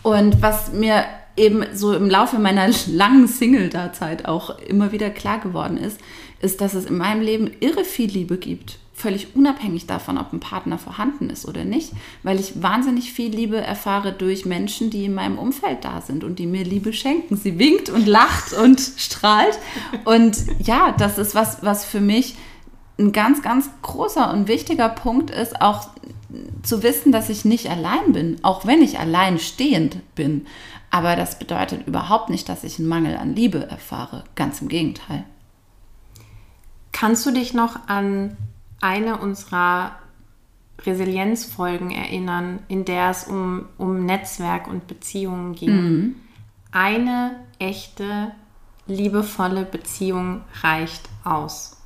Und 0.02 0.41
was 0.41 0.72
mir 0.72 1.06
eben 1.36 1.65
so 1.74 1.94
im 1.94 2.10
Laufe 2.10 2.39
meiner 2.39 2.70
langen 2.88 3.28
Single-Darzeit 3.28 4.26
auch 4.26 4.58
immer 4.60 4.91
wieder 4.91 5.10
klar 5.10 5.39
geworden 5.39 5.78
ist, 5.78 6.00
ist, 6.41 6.62
dass 6.62 6.74
es 6.74 6.86
in 6.86 6.98
meinem 6.98 7.22
Leben 7.22 7.52
irre 7.60 7.84
viel 7.84 8.10
Liebe 8.10 8.38
gibt. 8.38 8.80
Völlig 8.93 9.36
unabhängig 9.36 9.88
davon, 9.88 10.17
ob 10.17 10.34
ein 10.34 10.39
Partner 10.39 10.77
vorhanden 10.77 11.30
ist 11.30 11.47
oder 11.47 11.63
nicht, 11.63 11.91
weil 12.23 12.39
ich 12.39 12.62
wahnsinnig 12.62 13.13
viel 13.13 13.34
Liebe 13.34 13.58
erfahre 13.58 14.12
durch 14.12 14.45
Menschen, 14.45 14.89
die 14.89 15.06
in 15.06 15.13
meinem 15.13 15.39
Umfeld 15.39 15.84
da 15.86 16.01
sind 16.01 16.23
und 16.23 16.39
die 16.39 16.45
mir 16.45 16.63
Liebe 16.63 16.93
schenken. 16.93 17.38
Sie 17.38 17.58
winkt 17.58 17.89
und 17.89 18.06
lacht 18.06 18.54
und 18.54 18.80
strahlt. 18.80 19.58
Und 20.06 20.38
ja, 20.60 20.91
das 20.91 21.17
ist 21.17 21.36
was, 21.36 21.63
was 21.63 21.86
für 21.86 22.01
mich 22.01 22.36
ein 22.99 23.12
ganz, 23.12 23.41
ganz 23.41 23.69
großer 23.82 24.32
und 24.32 24.47
wichtiger 24.47 24.89
Punkt 24.89 25.32
ist, 25.32 25.62
auch 25.62 25.89
zu 26.63 26.84
wissen, 26.84 27.12
dass 27.12 27.30
ich 27.30 27.45
nicht 27.45 27.69
allein 27.69 28.13
bin, 28.13 28.38
auch 28.43 28.65
wenn 28.65 28.82
ich 28.82 28.99
allein 28.99 29.39
stehend 29.39 29.97
bin. 30.15 30.45
Aber 30.89 31.15
das 31.15 31.39
bedeutet 31.39 31.88
überhaupt 31.88 32.30
nicht, 32.30 32.49
dass 32.49 32.63
ich 32.63 32.77
einen 32.77 32.88
Mangel 32.88 33.17
an 33.17 33.36
Liebe 33.36 33.67
erfahre. 33.67 34.23
Ganz 34.36 34.62
im 34.62 34.67
Gegenteil. 34.67 35.23
Kannst 36.91 37.25
du 37.25 37.32
dich 37.32 37.54
noch 37.54 37.88
an 37.88 38.38
eine 38.82 39.17
unserer 39.17 39.96
Resilienzfolgen 40.86 41.91
erinnern, 41.91 42.60
in 42.67 42.86
der 42.86 43.12
es 43.12 43.26
um, 43.26 43.65
um 43.78 44.06
Netzwerk 44.06 44.67
und 44.67 44.88
Beziehungen 44.88 45.54
ging? 45.54 45.76
Mhm. 45.76 46.15
Eine 46.72 47.39
echte, 47.60 48.32
liebevolle 48.88 49.63
Beziehung 49.63 50.41
reicht 50.62 51.08
aus, 51.24 51.82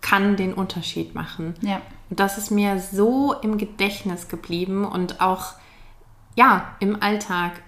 kann 0.00 0.36
den 0.36 0.54
Unterschied 0.54 1.14
machen. 1.14 1.54
Ja. 1.60 1.80
Und 2.10 2.20
das 2.20 2.36
ist 2.36 2.50
mir 2.50 2.78
so 2.78 3.34
im 3.42 3.58
Gedächtnis 3.58 4.28
geblieben 4.28 4.84
und 4.84 5.20
auch 5.20 5.54
ja, 6.34 6.74
im 6.80 7.02
Alltag 7.02 7.62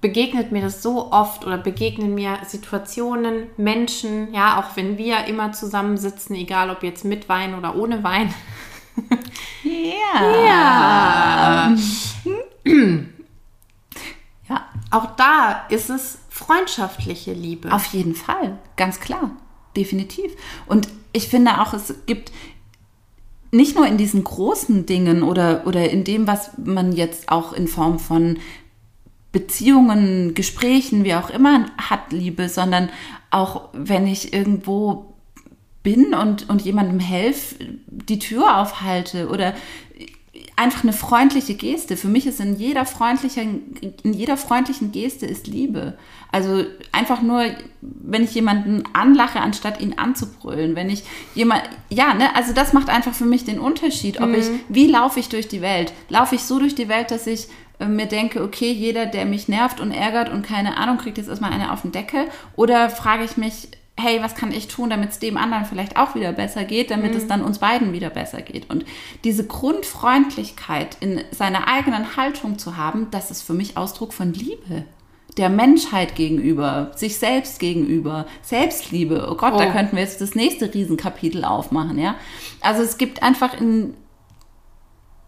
begegnet 0.00 0.50
mir 0.50 0.62
das 0.62 0.82
so 0.82 1.12
oft 1.12 1.44
oder 1.46 1.58
begegnen 1.58 2.14
mir 2.14 2.38
Situationen, 2.46 3.48
Menschen, 3.56 4.32
ja, 4.32 4.58
auch 4.58 4.76
wenn 4.76 4.96
wir 4.98 5.26
immer 5.26 5.52
zusammensitzen, 5.52 6.36
egal 6.36 6.70
ob 6.70 6.82
jetzt 6.82 7.04
mit 7.04 7.28
Wein 7.28 7.54
oder 7.54 7.76
ohne 7.76 8.02
Wein. 8.02 8.32
Ja. 9.62 10.36
Ja. 10.44 11.76
ja. 14.48 14.64
Auch 14.90 15.16
da 15.16 15.66
ist 15.68 15.90
es 15.90 16.18
freundschaftliche 16.28 17.32
Liebe. 17.32 17.72
Auf 17.72 17.86
jeden 17.86 18.14
Fall, 18.14 18.58
ganz 18.76 19.00
klar, 19.00 19.30
definitiv. 19.76 20.32
Und 20.66 20.88
ich 21.12 21.28
finde 21.28 21.60
auch, 21.60 21.72
es 21.72 21.94
gibt 22.06 22.32
nicht 23.52 23.76
nur 23.76 23.86
in 23.86 23.96
diesen 23.96 24.22
großen 24.22 24.86
Dingen 24.86 25.22
oder, 25.22 25.66
oder 25.66 25.90
in 25.90 26.04
dem, 26.04 26.26
was 26.26 26.52
man 26.56 26.92
jetzt 26.92 27.30
auch 27.30 27.52
in 27.52 27.66
Form 27.68 27.98
von 27.98 28.38
Beziehungen, 29.32 30.34
Gesprächen, 30.34 31.04
wie 31.04 31.14
auch 31.14 31.30
immer 31.30 31.66
hat 31.78 32.12
Liebe, 32.12 32.48
sondern 32.48 32.88
auch 33.30 33.68
wenn 33.72 34.06
ich 34.06 34.32
irgendwo 34.32 35.14
bin 35.82 36.14
und, 36.14 36.48
und 36.48 36.62
jemandem 36.62 37.00
helfe, 37.00 37.54
die 37.86 38.18
Tür 38.18 38.58
aufhalte 38.58 39.28
oder 39.28 39.54
einfach 40.56 40.82
eine 40.82 40.92
freundliche 40.92 41.54
Geste. 41.54 41.96
Für 41.96 42.08
mich 42.08 42.26
ist 42.26 42.38
in 42.38 42.56
jeder 42.56 42.84
freundlichen, 42.84 43.76
in 44.02 44.12
jeder 44.12 44.36
freundlichen 44.36 44.92
Geste 44.92 45.26
ist 45.26 45.46
Liebe. 45.46 45.96
Also 46.30 46.64
einfach 46.92 47.22
nur, 47.22 47.44
wenn 47.80 48.24
ich 48.24 48.34
jemanden 48.34 48.84
anlache, 48.92 49.40
anstatt 49.40 49.80
ihn 49.80 49.94
anzubrüllen, 49.94 50.76
wenn 50.76 50.90
ich 50.90 51.02
jemand, 51.34 51.62
ja, 51.88 52.12
ne, 52.14 52.36
also 52.36 52.52
das 52.52 52.72
macht 52.72 52.90
einfach 52.90 53.14
für 53.14 53.24
mich 53.24 53.44
den 53.44 53.58
Unterschied, 53.58 54.20
ob 54.20 54.28
mhm. 54.28 54.34
ich, 54.34 54.46
wie 54.68 54.86
laufe 54.86 55.18
ich 55.18 55.30
durch 55.30 55.48
die 55.48 55.62
Welt? 55.62 55.92
Laufe 56.08 56.34
ich 56.34 56.42
so 56.42 56.58
durch 56.58 56.74
die 56.74 56.88
Welt, 56.88 57.10
dass 57.10 57.26
ich 57.26 57.48
mir 57.88 58.06
denke, 58.06 58.42
okay, 58.42 58.70
jeder, 58.72 59.06
der 59.06 59.24
mich 59.24 59.48
nervt 59.48 59.80
und 59.80 59.92
ärgert 59.92 60.28
und 60.28 60.42
keine 60.42 60.76
Ahnung, 60.76 60.98
kriegt 60.98 61.18
jetzt 61.18 61.28
erstmal 61.28 61.52
eine 61.52 61.72
auf 61.72 61.82
den 61.82 61.92
Deckel? 61.92 62.26
Oder 62.56 62.90
frage 62.90 63.24
ich 63.24 63.36
mich, 63.36 63.68
hey, 63.98 64.22
was 64.22 64.34
kann 64.34 64.52
ich 64.52 64.68
tun, 64.68 64.90
damit 64.90 65.10
es 65.10 65.18
dem 65.18 65.36
anderen 65.36 65.64
vielleicht 65.64 65.96
auch 65.96 66.14
wieder 66.14 66.32
besser 66.32 66.64
geht, 66.64 66.90
damit 66.90 67.12
mhm. 67.12 67.18
es 67.18 67.26
dann 67.26 67.42
uns 67.42 67.58
beiden 67.58 67.92
wieder 67.92 68.10
besser 68.10 68.42
geht? 68.42 68.70
Und 68.70 68.84
diese 69.24 69.46
Grundfreundlichkeit 69.46 70.96
in 71.00 71.20
seiner 71.30 71.68
eigenen 71.68 72.16
Haltung 72.16 72.58
zu 72.58 72.76
haben, 72.76 73.08
das 73.10 73.30
ist 73.30 73.42
für 73.42 73.54
mich 73.54 73.76
Ausdruck 73.76 74.12
von 74.12 74.32
Liebe 74.32 74.84
der 75.36 75.48
Menschheit 75.48 76.16
gegenüber, 76.16 76.90
sich 76.96 77.18
selbst 77.18 77.60
gegenüber, 77.60 78.26
Selbstliebe. 78.42 79.28
Oh 79.30 79.36
Gott, 79.36 79.54
oh. 79.54 79.58
da 79.58 79.70
könnten 79.70 79.96
wir 79.96 80.02
jetzt 80.02 80.20
das 80.20 80.34
nächste 80.34 80.72
Riesenkapitel 80.72 81.44
aufmachen, 81.44 81.98
ja. 81.98 82.16
Also 82.60 82.82
es 82.82 82.98
gibt 82.98 83.22
einfach 83.22 83.58
in, 83.60 83.94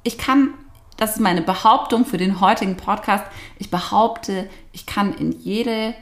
ich 0.02 0.18
kann 0.18 0.54
das 1.02 1.16
ist 1.16 1.20
meine 1.20 1.42
Behauptung 1.42 2.06
für 2.06 2.16
den 2.16 2.40
heutigen 2.40 2.76
Podcast. 2.76 3.24
Ich 3.58 3.70
behaupte, 3.70 4.48
ich 4.70 4.86
kann 4.86 5.12
in 5.12 5.32
jede, 5.32 5.94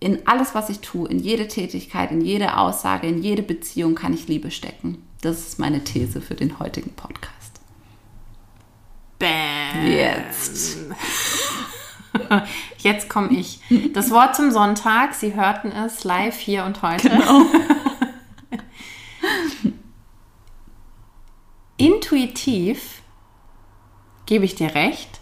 in 0.00 0.26
alles, 0.26 0.54
was 0.54 0.68
ich 0.68 0.80
tue, 0.80 1.08
in 1.08 1.18
jede 1.18 1.48
Tätigkeit, 1.48 2.10
in 2.10 2.20
jede 2.20 2.58
Aussage, 2.58 3.06
in 3.06 3.22
jede 3.22 3.42
Beziehung 3.42 3.94
kann 3.94 4.12
ich 4.12 4.28
Liebe 4.28 4.50
stecken. 4.50 5.02
Das 5.22 5.38
ist 5.38 5.58
meine 5.58 5.82
These 5.82 6.20
für 6.20 6.34
den 6.34 6.58
heutigen 6.58 6.92
Podcast. 6.92 7.58
Bam. 9.18 9.86
Jetzt. 9.86 10.76
Jetzt 12.80 13.08
komme 13.08 13.30
ich. 13.30 13.60
Das 13.94 14.10
Wort 14.10 14.36
zum 14.36 14.50
Sonntag, 14.50 15.14
Sie 15.14 15.34
hörten 15.34 15.72
es 15.72 16.04
live 16.04 16.38
hier 16.38 16.66
und 16.66 16.82
heute. 16.82 17.08
Genau. 17.08 17.46
Intuitiv 21.78 22.99
gebe 24.30 24.44
ich 24.44 24.54
dir 24.54 24.76
recht. 24.76 25.18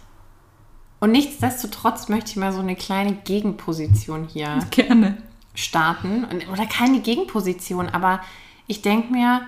Und 0.99 1.11
nichtsdestotrotz 1.11 2.09
möchte 2.09 2.29
ich 2.29 2.35
mal 2.35 2.53
so 2.53 2.59
eine 2.59 2.75
kleine 2.75 3.13
Gegenposition 3.13 4.27
hier 4.27 4.59
Gerne. 4.69 5.17
starten. 5.55 6.27
Oder 6.53 6.67
keine 6.67 7.01
Gegenposition, 7.01 7.89
aber 7.89 8.21
ich 8.67 8.83
denke 8.83 9.11
mir, 9.11 9.41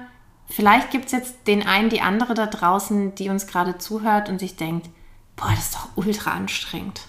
vielleicht 0.47 0.89
gibt 0.89 1.06
es 1.06 1.12
jetzt 1.12 1.36
den 1.45 1.62
einen, 1.62 1.89
die 1.89 2.02
andere 2.02 2.34
da 2.34 2.47
draußen, 2.47 3.13
die 3.13 3.30
uns 3.30 3.45
gerade 3.45 3.78
zuhört 3.78 4.30
und 4.30 4.39
sich 4.39 4.56
denkt, 4.56 4.89
boah, 5.36 5.52
das 5.52 5.65
ist 5.65 5.76
doch 5.76 5.89
ultra 5.95 6.32
anstrengend. 6.32 7.02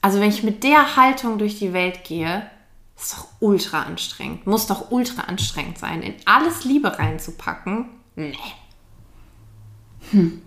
Also 0.00 0.18
wenn 0.18 0.30
ich 0.30 0.42
mit 0.42 0.64
der 0.64 0.96
Haltung 0.96 1.38
durch 1.38 1.60
die 1.60 1.72
Welt 1.72 2.02
gehe, 2.02 2.50
ist 2.96 3.16
doch 3.16 3.28
ultra 3.38 3.84
anstrengend. 3.84 4.48
Muss 4.48 4.66
doch 4.66 4.90
ultra 4.90 5.22
anstrengend 5.22 5.78
sein, 5.78 6.02
in 6.02 6.16
alles 6.24 6.64
Liebe 6.64 6.98
reinzupacken. 6.98 7.90
Nee. 8.16 8.34
Hm 10.10 10.42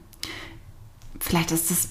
vielleicht 1.27 1.51
ist 1.51 1.69
das 1.69 1.89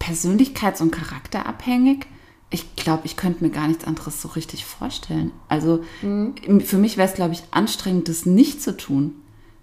persönlichkeits- 0.00 0.80
und 0.80 0.90
charakterabhängig. 0.90 2.06
Ich 2.48 2.74
glaube, 2.74 3.02
ich 3.04 3.16
könnte 3.16 3.44
mir 3.44 3.50
gar 3.50 3.68
nichts 3.68 3.84
anderes 3.84 4.20
so 4.22 4.28
richtig 4.28 4.64
vorstellen. 4.64 5.30
Also 5.48 5.84
mhm. 6.02 6.60
für 6.62 6.78
mich 6.78 6.96
wäre 6.96 7.08
es, 7.08 7.14
glaube 7.14 7.34
ich, 7.34 7.42
anstrengend, 7.50 8.08
das 8.08 8.26
nicht 8.26 8.62
zu 8.62 8.76
tun. 8.76 9.14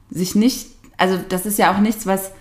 Sich 0.09 0.35
nicht, 0.35 0.67
also 0.95 1.17
das 1.29 1.45
ist 1.45 1.57
ja 1.57 1.73
auch 1.73 1.79
nichts, 1.79 2.05
was 2.05 2.31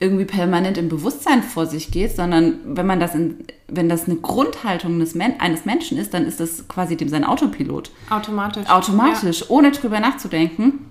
irgendwie 0.00 0.24
permanent 0.24 0.78
im 0.78 0.88
Bewusstsein 0.88 1.42
vor 1.42 1.66
sich 1.66 1.92
geht, 1.92 2.16
sondern 2.16 2.76
wenn 2.76 2.86
man 2.86 2.98
das 2.98 3.14
in, 3.14 3.44
wenn 3.68 3.88
das 3.88 4.06
eine 4.06 4.16
Grundhaltung 4.16 4.98
des 4.98 5.14
Men 5.14 5.38
eines 5.38 5.64
Menschen 5.64 5.98
ist, 5.98 6.12
dann 6.12 6.26
ist 6.26 6.40
das 6.40 6.66
quasi 6.66 6.96
dem 6.96 7.08
sein 7.08 7.24
Autopilot. 7.24 7.92
Automatisch. 8.10 8.68
Automatisch, 8.68 9.40
ja. 9.42 9.46
ohne 9.50 9.70
drüber 9.70 10.00
nachzudenken. 10.00 10.86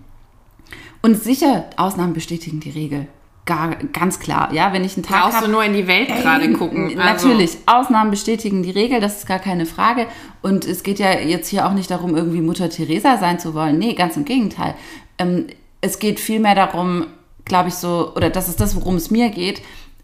Und 1.02 1.22
sicher, 1.22 1.66
Ausnahmen 1.76 2.14
bestätigen 2.14 2.62
die 2.62 2.70
Regel 2.70 3.08
gar, 3.46 3.76
ganz 3.76 4.20
klar. 4.20 4.54
Ja, 4.54 4.74
wenn 4.74 4.84
ich 4.84 4.96
einen 4.96 5.04
Tag 5.04 5.34
habe. 5.34 5.46
du 5.46 5.52
nur 5.52 5.64
in 5.64 5.74
die 5.74 5.88
Welt 5.88 6.08
gerade 6.08 6.52
gucken. 6.54 6.98
Also. 7.00 7.28
Natürlich, 7.28 7.58
Ausnahmen 7.66 8.12
bestätigen 8.12 8.64
die 8.64 8.72
Regel, 8.72 9.02
das 9.02 9.18
ist 9.18 9.28
gar 9.28 9.40
keine 9.40 9.66
Frage. 9.66 10.08
Und 10.42 10.66
es 10.66 10.84
geht 10.84 11.00
ja 11.00 11.20
jetzt 11.20 11.50
hier 11.50 11.68
auch 11.68 11.74
nicht 11.74 11.92
darum, 11.92 12.16
irgendwie 12.16 12.42
Mutter 12.42 12.70
Teresa 12.70 13.18
sein 13.18 13.40
zu 13.40 13.54
wollen. 13.54 13.78
Nee, 13.78 13.94
ganz 13.94 14.16
im 14.16 14.26
Gegenteil. 14.26 14.76
Ähm, 15.18 15.48
es 15.82 16.00
geht 16.00 16.20
vielmehr 16.20 16.56
darum, 16.56 17.08
glaube 17.46 17.70
ich, 17.70 17.76
so, 17.76 18.14
oder 18.16 18.30
das 18.30 18.48
ist 18.48 18.62
das, 18.62 18.76
worum 18.76 18.96
es 18.96 19.12
mir 19.12 19.30
geht, 19.30 19.62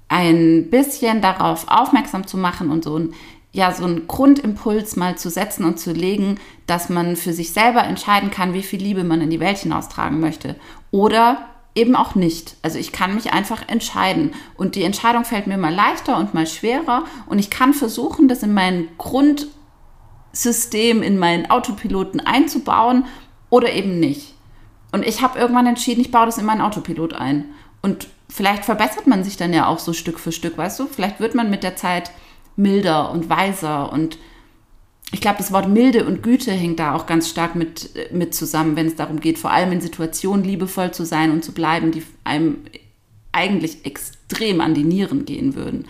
ein 0.09 0.69
bisschen 0.69 1.21
darauf 1.21 1.67
aufmerksam 1.69 2.27
zu 2.27 2.37
machen 2.37 2.69
und 2.71 2.83
so 2.83 2.97
ein, 2.97 3.13
ja, 3.51 3.71
so 3.71 3.85
einen 3.85 4.07
Grundimpuls 4.07 4.95
mal 4.95 5.17
zu 5.17 5.29
setzen 5.29 5.63
und 5.63 5.79
zu 5.79 5.91
legen, 5.93 6.39
dass 6.67 6.89
man 6.89 7.15
für 7.15 7.33
sich 7.33 7.53
selber 7.53 7.83
entscheiden 7.83 8.31
kann, 8.31 8.53
wie 8.53 8.63
viel 8.63 8.81
Liebe 8.81 9.03
man 9.03 9.21
in 9.21 9.29
die 9.29 9.39
Welt 9.39 9.59
hinaustragen 9.59 10.19
möchte. 10.19 10.55
Oder 10.91 11.48
eben 11.75 11.95
auch 11.95 12.15
nicht. 12.15 12.55
Also 12.61 12.77
ich 12.77 12.91
kann 12.91 13.15
mich 13.15 13.31
einfach 13.31 13.67
entscheiden. 13.67 14.33
Und 14.55 14.75
die 14.75 14.83
Entscheidung 14.83 15.23
fällt 15.23 15.47
mir 15.47 15.57
mal 15.57 15.73
leichter 15.73 16.17
und 16.17 16.33
mal 16.33 16.47
schwerer. 16.47 17.05
Und 17.27 17.39
ich 17.39 17.49
kann 17.49 17.73
versuchen, 17.73 18.27
das 18.27 18.43
in 18.43 18.53
mein 18.53 18.89
Grundsystem, 18.97 21.03
in 21.03 21.17
meinen 21.17 21.49
Autopiloten 21.49 22.19
einzubauen 22.19 23.05
oder 23.49 23.71
eben 23.71 23.99
nicht. 23.99 24.35
Und 24.91 25.05
ich 25.05 25.21
habe 25.21 25.39
irgendwann 25.39 25.67
entschieden, 25.67 26.01
ich 26.01 26.11
baue 26.11 26.25
das 26.25 26.37
in 26.37 26.45
meinen 26.45 26.61
Autopilot 26.61 27.13
ein. 27.13 27.45
Und 27.81 28.07
vielleicht 28.27 28.65
verbessert 28.65 29.07
man 29.07 29.23
sich 29.23 29.37
dann 29.37 29.53
ja 29.53 29.67
auch 29.67 29.79
so 29.79 29.93
Stück 29.93 30.19
für 30.19 30.31
Stück, 30.31 30.57
weißt 30.57 30.79
du? 30.79 30.87
Vielleicht 30.87 31.19
wird 31.19 31.35
man 31.35 31.49
mit 31.49 31.63
der 31.63 31.75
Zeit 31.75 32.11
milder 32.55 33.11
und 33.11 33.29
weiser 33.29 33.93
und 33.93 34.17
ich 35.11 35.21
glaube, 35.21 35.37
das 35.39 35.51
Wort 35.51 35.67
Milde 35.67 36.05
und 36.05 36.21
Güte 36.21 36.51
hängt 36.51 36.79
da 36.79 36.95
auch 36.95 37.05
ganz 37.05 37.29
stark 37.29 37.55
mit, 37.55 37.89
mit 38.11 38.35
zusammen, 38.35 38.75
wenn 38.75 38.87
es 38.87 38.95
darum 38.95 39.19
geht, 39.19 39.39
vor 39.39 39.51
allem 39.51 39.71
in 39.71 39.81
Situationen 39.81 40.45
liebevoll 40.45 40.91
zu 40.91 41.03
sein 41.03 41.31
und 41.31 41.43
zu 41.43 41.51
bleiben, 41.51 41.91
die 41.91 42.03
einem 42.23 42.57
eigentlich 43.31 43.85
extrem 43.85 44.61
an 44.61 44.73
die 44.73 44.83
Nieren 44.83 45.25
gehen 45.25 45.55
würden. 45.55 45.85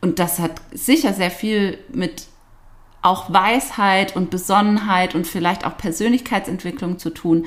Und 0.00 0.18
das 0.18 0.38
hat 0.38 0.60
sicher 0.72 1.12
sehr 1.12 1.30
viel 1.30 1.78
mit 1.92 2.26
auch 3.02 3.32
Weisheit 3.32 4.16
und 4.16 4.30
Besonnenheit 4.30 5.14
und 5.14 5.26
vielleicht 5.26 5.66
auch 5.66 5.76
Persönlichkeitsentwicklung 5.76 6.98
zu 6.98 7.10
tun 7.10 7.46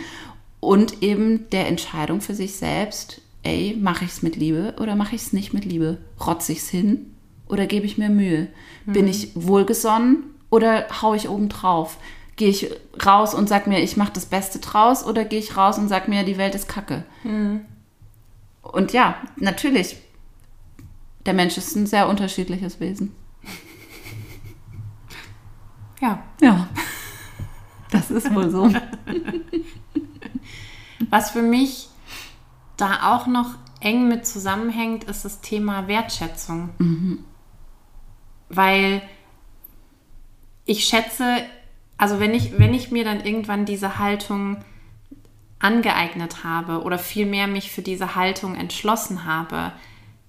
und 0.59 1.01
eben 1.01 1.49
der 1.49 1.67
Entscheidung 1.67 2.21
für 2.21 2.35
sich 2.35 2.55
selbst, 2.55 3.21
ey, 3.43 3.77
mache 3.79 4.05
ich 4.05 4.11
es 4.11 4.21
mit 4.21 4.35
Liebe 4.35 4.75
oder 4.79 4.95
mache 4.95 5.15
ich 5.15 5.21
es 5.21 5.33
nicht 5.33 5.53
mit 5.53 5.65
Liebe? 5.65 5.99
Rotze 6.25 6.51
ich 6.51 6.59
es 6.59 6.69
hin 6.69 7.15
oder 7.47 7.67
gebe 7.67 7.85
ich 7.85 7.97
mir 7.97 8.09
Mühe? 8.09 8.47
Mhm. 8.85 8.93
Bin 8.93 9.07
ich 9.07 9.31
wohlgesonnen 9.35 10.34
oder 10.49 10.87
haue 11.01 11.17
ich 11.17 11.29
oben 11.29 11.49
drauf? 11.49 11.97
Gehe 12.35 12.49
ich 12.49 12.69
raus 13.05 13.33
und 13.33 13.47
sag 13.47 13.67
mir, 13.67 13.81
ich 13.81 13.97
mache 13.97 14.13
das 14.13 14.25
Beste 14.25 14.59
draus 14.59 15.05
oder 15.05 15.25
gehe 15.25 15.39
ich 15.39 15.55
raus 15.55 15.77
und 15.77 15.87
sag 15.87 16.07
mir, 16.07 16.23
die 16.23 16.37
Welt 16.37 16.55
ist 16.55 16.67
kacke? 16.67 17.03
Mhm. 17.23 17.61
Und 18.61 18.93
ja, 18.93 19.15
natürlich, 19.37 19.97
der 21.25 21.33
Mensch 21.33 21.57
ist 21.57 21.75
ein 21.75 21.87
sehr 21.87 22.09
unterschiedliches 22.09 22.79
Wesen. 22.79 23.15
Ja. 26.01 26.23
Ja. 26.41 26.67
Das 27.91 28.11
ist 28.11 28.33
wohl 28.35 28.49
so. 28.49 28.69
Was 31.09 31.31
für 31.31 31.41
mich 31.41 31.87
da 32.75 33.15
auch 33.15 33.27
noch 33.27 33.55
eng 33.79 34.07
mit 34.07 34.27
zusammenhängt, 34.27 35.05
ist 35.05 35.23
das 35.23 35.39
Thema 35.39 35.87
Wertschätzung. 35.87 36.71
Mhm. 36.79 37.23
Weil 38.49 39.01
ich 40.65 40.85
schätze, 40.85 41.37
also 41.97 42.19
wenn 42.19 42.33
ich, 42.33 42.57
wenn 42.59 42.73
ich 42.73 42.91
mir 42.91 43.03
dann 43.03 43.23
irgendwann 43.23 43.65
diese 43.65 43.99
Haltung 43.99 44.57
angeeignet 45.59 46.43
habe 46.43 46.81
oder 46.81 46.99
vielmehr 46.99 47.47
mich 47.47 47.71
für 47.71 47.81
diese 47.81 48.15
Haltung 48.15 48.55
entschlossen 48.55 49.25
habe, 49.25 49.71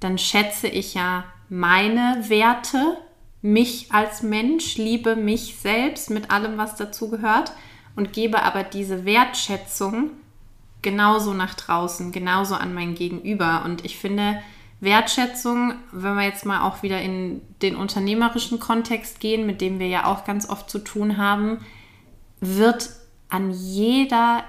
dann 0.01 0.19
schätze 0.19 0.69
ich 0.69 0.95
ja 0.95 1.25
meine 1.49 2.25
Werte, 2.29 2.99
mich 3.43 3.93
als 3.93 4.23
Mensch, 4.23 4.77
liebe 4.77 5.15
mich 5.15 5.57
selbst 5.61 6.11
mit 6.11 6.31
allem, 6.31 6.59
was 6.59 6.77
dazu 6.77 7.11
gehört 7.11 7.53
und 7.95 8.13
gebe 8.13 8.43
aber 8.43 8.63
diese 8.63 9.05
Wertschätzung 9.05 10.11
genauso 10.83 11.33
nach 11.33 11.55
draußen, 11.55 12.13
genauso 12.13 12.55
an 12.55 12.75
mein 12.75 12.95
Gegenüber. 12.95 13.63
Und 13.65 13.85
ich 13.85 13.99
finde, 13.99 14.41
Wertschätzung, 14.81 15.75
wenn 15.93 16.17
wir 16.17 16.25
jetzt 16.25 16.45
mal 16.45 16.63
auch 16.63 16.83
wieder 16.83 17.01
in 17.01 17.41
den 17.63 17.77
unternehmerischen 17.77 18.61
Kontext 18.61 19.21
gehen, 19.21 19.47
mit 19.47 19.61
dem 19.61 19.79
wir 19.79 19.89
ja 19.89 20.05
auch 20.07 20.25
ganz 20.25 20.49
oft 20.49 20.69
zu 20.69 20.79
tun 20.79 21.17
haben, 21.17 21.59
wird 22.41 22.91
an 23.29 23.51
jeder 23.51 24.45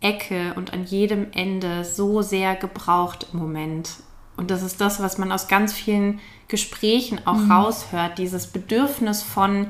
Ecke 0.00 0.54
und 0.56 0.72
an 0.72 0.84
jedem 0.84 1.28
Ende 1.32 1.84
so 1.84 2.22
sehr 2.22 2.56
gebraucht 2.56 3.28
im 3.32 3.38
Moment. 3.38 3.90
Und 4.36 4.50
das 4.50 4.62
ist 4.62 4.80
das, 4.80 5.00
was 5.00 5.18
man 5.18 5.30
aus 5.30 5.46
ganz 5.46 5.72
vielen 5.72 6.18
Gesprächen 6.48 7.20
auch 7.24 7.36
mhm. 7.36 7.52
raushört, 7.52 8.18
dieses 8.18 8.48
Bedürfnis 8.48 9.22
von, 9.22 9.68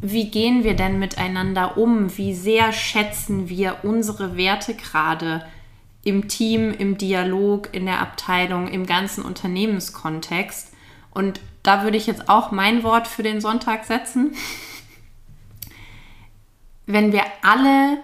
wie 0.00 0.30
gehen 0.30 0.64
wir 0.64 0.74
denn 0.74 0.98
miteinander 0.98 1.76
um? 1.76 2.16
Wie 2.16 2.34
sehr 2.34 2.72
schätzen 2.72 3.48
wir 3.48 3.78
unsere 3.84 4.36
Werte 4.36 4.74
gerade 4.74 5.44
im 6.02 6.28
Team, 6.28 6.72
im 6.72 6.98
Dialog, 6.98 7.68
in 7.72 7.86
der 7.86 8.00
Abteilung, 8.00 8.68
im 8.68 8.86
ganzen 8.86 9.24
Unternehmenskontext? 9.24 10.72
Und 11.12 11.40
da 11.62 11.82
würde 11.82 11.96
ich 11.96 12.06
jetzt 12.06 12.28
auch 12.28 12.50
mein 12.52 12.82
Wort 12.82 13.06
für 13.06 13.22
den 13.22 13.40
Sonntag 13.40 13.84
setzen. 13.84 14.34
Wenn 16.86 17.12
wir 17.12 17.24
alle 17.42 17.98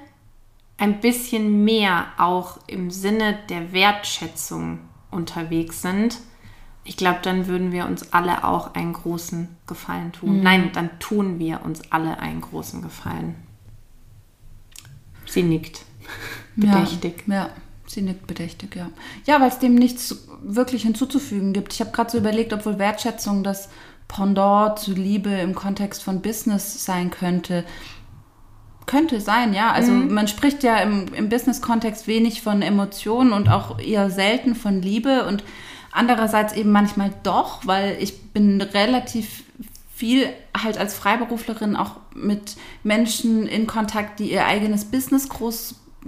ein 0.78 1.00
bisschen 1.00 1.64
mehr 1.64 2.06
auch 2.18 2.58
im 2.66 2.90
Sinne 2.90 3.38
der 3.48 3.72
Wertschätzung 3.72 4.80
unterwegs 5.10 5.82
sind, 5.82 6.18
ich 6.84 6.96
glaube, 6.96 7.18
dann 7.22 7.48
würden 7.48 7.72
wir 7.72 7.86
uns 7.86 8.12
alle 8.12 8.44
auch 8.44 8.74
einen 8.74 8.92
großen 8.92 9.48
Gefallen 9.66 10.12
tun. 10.12 10.38
Mhm. 10.38 10.42
Nein, 10.42 10.70
dann 10.72 10.98
tun 11.00 11.38
wir 11.38 11.62
uns 11.64 11.90
alle 11.90 12.20
einen 12.20 12.40
großen 12.40 12.80
Gefallen. 12.80 13.34
Sie 15.26 15.42
nickt. 15.42 15.84
Bedächtig. 16.54 17.24
Ja, 17.26 17.34
ja, 17.34 17.50
sie 17.86 18.02
nickt 18.02 18.26
bedächtig, 18.26 18.76
ja. 18.76 18.90
Ja, 19.24 19.40
weil 19.40 19.48
es 19.48 19.58
dem 19.58 19.74
nichts 19.74 20.26
wirklich 20.42 20.82
hinzuzufügen 20.82 21.52
gibt. 21.52 21.72
Ich 21.72 21.80
habe 21.80 21.92
gerade 21.92 22.10
so 22.10 22.18
überlegt, 22.18 22.52
ob 22.52 22.66
wohl 22.66 22.78
Wertschätzung 22.78 23.42
das 23.42 23.68
Pendant 24.08 24.78
zu 24.78 24.92
Liebe 24.92 25.30
im 25.30 25.54
Kontext 25.54 26.02
von 26.02 26.22
Business 26.22 26.84
sein 26.84 27.10
könnte. 27.10 27.64
Könnte 28.86 29.20
sein, 29.20 29.52
ja. 29.52 29.72
Also 29.72 29.90
mhm. 29.90 30.14
man 30.14 30.28
spricht 30.28 30.62
ja 30.62 30.78
im, 30.78 31.12
im 31.14 31.28
Business-Kontext 31.28 32.06
wenig 32.06 32.42
von 32.42 32.62
Emotionen 32.62 33.32
und 33.32 33.48
auch 33.48 33.80
eher 33.80 34.10
selten 34.10 34.54
von 34.54 34.80
Liebe 34.80 35.26
und 35.26 35.42
Andererseits 35.96 36.52
eben 36.52 36.72
manchmal 36.72 37.10
doch, 37.22 37.66
weil 37.66 37.96
ich 38.02 38.30
bin 38.32 38.60
relativ 38.60 39.44
viel 39.94 40.28
halt 40.54 40.76
als 40.76 40.92
Freiberuflerin 40.92 41.74
auch 41.74 41.92
mit 42.14 42.56
Menschen 42.82 43.46
in 43.46 43.66
Kontakt, 43.66 44.18
die 44.18 44.30
ihr 44.30 44.44
eigenes 44.44 44.84
Business 44.84 45.30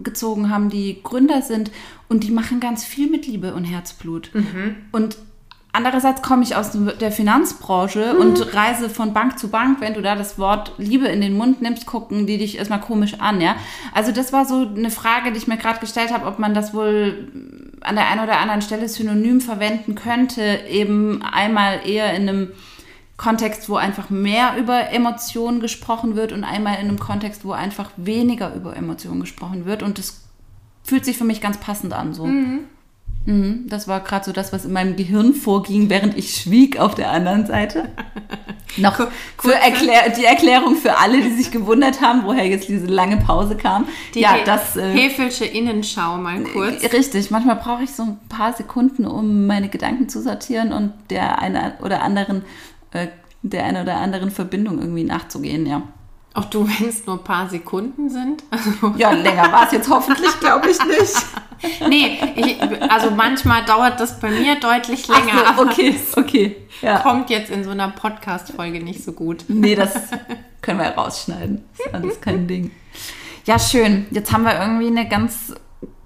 großgezogen 0.03 0.51
haben, 0.51 0.71
die 0.71 1.03
Gründer 1.03 1.43
sind 1.43 1.71
und 2.09 2.25
die 2.25 2.31
machen 2.31 2.61
ganz 2.61 2.85
viel 2.85 3.11
mit 3.11 3.27
Liebe 3.27 3.55
und 3.55 3.65
Herzblut. 3.65 4.31
Mhm. 4.33 4.77
Und 4.93 5.17
andererseits 5.73 6.23
komme 6.23 6.43
ich 6.43 6.57
aus 6.57 6.71
der 7.01 7.13
Finanzbranche 7.13 8.15
mhm. 8.15 8.21
und 8.21 8.55
reise 8.55 8.89
von 8.89 9.13
Bank 9.13 9.39
zu 9.39 9.49
Bank. 9.49 9.81
Wenn 9.81 9.95
du 9.95 10.03
da 10.03 10.17
das 10.17 10.39
Wort 10.39 10.73
Liebe 10.79 11.07
in 11.07 11.21
den 11.21 11.37
Mund 11.37 11.63
nimmst, 11.63 11.87
gucken 11.87 12.27
die 12.27 12.39
dich 12.39 12.59
erstmal 12.59 12.81
komisch 12.81 13.21
an, 13.21 13.41
ja. 13.41 13.57
Also 13.95 14.13
das 14.13 14.33
war 14.33 14.45
so 14.45 14.67
eine 14.67 14.91
Frage, 14.91 15.33
die 15.33 15.39
ich 15.39 15.47
mir 15.47 15.59
gerade 15.59 15.81
gestellt 15.81 16.13
habe, 16.13 16.27
ob 16.27 16.39
man 16.39 16.55
das 16.55 16.75
wohl 16.75 17.29
an 17.81 17.95
der 17.95 18.09
einen 18.09 18.25
oder 18.25 18.39
anderen 18.39 18.63
Stelle 18.63 18.89
synonym 18.89 19.41
verwenden 19.41 19.95
könnte, 19.95 20.61
eben 20.69 21.23
einmal 21.23 21.87
eher 21.87 22.15
in 22.15 22.29
einem 22.29 22.49
Kontext, 23.19 23.69
wo 23.69 23.77
einfach 23.77 24.11
mehr 24.11 24.57
über 24.57 24.91
Emotionen 24.91 25.61
gesprochen 25.61 26.17
wird 26.17 26.33
und 26.33 26.45
einmal 26.45 26.75
in 26.75 26.89
einem 26.89 27.01
Kontext, 27.01 27.45
wo 27.45 27.53
einfach 27.53 27.91
weniger 27.97 28.55
über 28.55 28.77
Emotionen 28.77 29.21
gesprochen 29.21 29.67
wird. 29.67 29.83
Und 29.83 29.99
das 29.99 30.23
fühlt 30.85 31.05
sich 31.05 31.19
für 31.19 31.25
mich 31.25 31.41
ganz 31.41 31.59
passend 31.59 31.93
an. 31.93 32.15
So. 32.15 32.25
Mhm. 32.25 32.61
Mhm, 33.27 33.67
das 33.69 33.89
war 33.89 34.01
gerade 34.01 34.25
so 34.25 34.33
das, 34.33 34.53
was 34.53 34.65
in 34.65 34.73
meinem 34.73 34.95
Gehirn 34.95 35.35
vorging, 35.35 35.91
während 35.91 36.17
ich 36.17 36.37
schwieg 36.37 36.79
auf 36.79 36.95
der 36.95 37.11
anderen 37.11 37.45
Seite. 37.45 37.91
Noch 38.77 39.09
für 39.39 39.55
Erklär 39.55 40.11
die 40.17 40.25
Erklärung 40.25 40.77
für 40.77 40.97
alle, 40.97 41.21
die 41.21 41.33
sich 41.33 41.51
gewundert 41.51 42.01
haben, 42.01 42.23
woher 42.25 42.47
jetzt 42.47 42.69
diese 42.69 42.87
lange 42.87 43.17
Pause 43.17 43.57
kam. 43.57 43.87
Die 44.15 44.21
ja, 44.21 44.37
das 44.45 44.77
äh, 44.77 44.93
Hefelsche 44.93 45.45
Innenschau 45.45 46.19
mal 46.19 46.43
kurz. 46.45 46.83
Richtig, 46.93 47.31
manchmal 47.33 47.57
brauche 47.57 47.83
ich 47.83 47.91
so 47.91 48.05
ein 48.05 48.19
paar 48.29 48.53
Sekunden, 48.53 49.05
um 49.05 49.47
meine 49.47 49.69
Gedanken 49.69 50.09
zu 50.09 50.23
sortieren 50.23 50.73
und 50.73 50.93
der 51.11 51.41
eine 51.41 51.75
oder 51.83 52.03
anderen 52.03 52.45
äh, 52.93 53.09
der 53.43 53.65
eine 53.65 53.83
oder 53.83 53.97
anderen 53.97 54.31
Verbindung 54.31 54.79
irgendwie 54.79 55.05
nachzugehen, 55.05 55.67
ja. 55.67 55.83
Auch 56.35 56.45
du, 56.45 56.69
wenn 56.69 56.89
es 56.89 57.07
nur 57.07 57.17
ein 57.17 57.25
paar 57.25 57.49
Sekunden 57.49 58.11
sind? 58.11 58.45
ja, 58.97 59.11
länger 59.11 59.51
war 59.51 59.67
es 59.67 59.73
jetzt 59.73 59.89
hoffentlich, 59.89 60.39
glaube 60.41 60.71
ich 60.71 60.79
nicht. 60.85 61.27
nee, 61.89 62.19
ich, 62.37 62.91
also 62.91 63.11
manchmal 63.11 63.65
dauert 63.65 63.99
das 63.99 64.21
bei 64.21 64.31
mir 64.31 64.61
deutlich 64.61 65.09
länger. 65.09 65.55
So, 65.57 65.63
okay, 65.63 65.97
okay. 66.17 66.57
Ja. 66.83 67.01
Kommt 67.01 67.31
jetzt 67.31 67.51
in 67.51 67.65
so 67.65 67.71
einer 67.71 67.89
Podcast-Folge 67.89 68.81
nicht 68.81 69.03
so 69.03 69.13
gut. 69.13 69.45
Nee, 69.49 69.75
das 69.75 69.95
können 70.61 70.79
wir 70.79 70.91
rausschneiden. 70.91 71.65
Das 71.77 71.87
ist 71.87 71.95
alles 71.95 72.21
kein 72.21 72.47
Ding. 72.47 72.71
Ja, 73.45 73.59
schön. 73.59 74.07
Jetzt 74.11 74.31
haben 74.33 74.45
wir 74.45 74.61
irgendwie 74.61 74.89
eine 74.89 75.09
ganz 75.09 75.55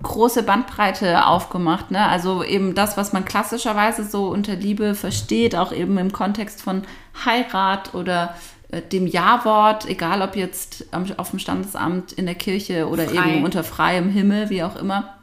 große 0.03 0.43
Bandbreite 0.43 1.27
aufgemacht. 1.27 1.91
Ne? 1.91 2.07
Also 2.07 2.43
eben 2.43 2.75
das, 2.75 2.97
was 2.97 3.13
man 3.13 3.25
klassischerweise 3.25 4.05
so 4.05 4.29
unter 4.29 4.55
Liebe 4.55 4.95
versteht, 4.95 5.57
auch 5.57 5.73
eben 5.73 5.99
im 5.99 6.13
Kontext 6.13 6.63
von 6.63 6.83
Heirat 7.25 7.95
oder 7.95 8.35
äh, 8.71 8.83
dem 8.83 9.07
Ja-Wort, 9.07 9.89
egal 9.89 10.23
ob 10.23 10.37
jetzt 10.37 10.87
auf 11.17 11.31
dem 11.31 11.39
Standesamt, 11.39 12.13
in 12.13 12.27
der 12.27 12.35
Kirche 12.35 12.89
oder 12.89 13.07
Frei. 13.07 13.37
eben 13.37 13.45
unter 13.45 13.65
freiem 13.65 14.09
Himmel, 14.09 14.51
wie 14.51 14.63
auch 14.63 14.77
immer. 14.77 15.15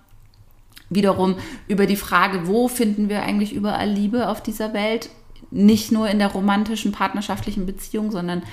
Wiederum 0.90 1.36
über 1.68 1.86
die 1.86 1.96
Frage, 1.96 2.48
wo 2.48 2.68
finden 2.68 3.10
wir 3.10 3.22
eigentlich 3.22 3.54
überall 3.54 3.90
Liebe 3.90 4.28
auf 4.28 4.42
dieser 4.42 4.74
Welt? 4.74 5.10
Nicht 5.52 5.92
nur 5.92 6.10
in 6.10 6.20
der 6.20 6.30
romantischen, 6.30 6.92
partnerschaftlichen 6.92 7.66
Beziehung, 7.66 8.12
sondern 8.12 8.44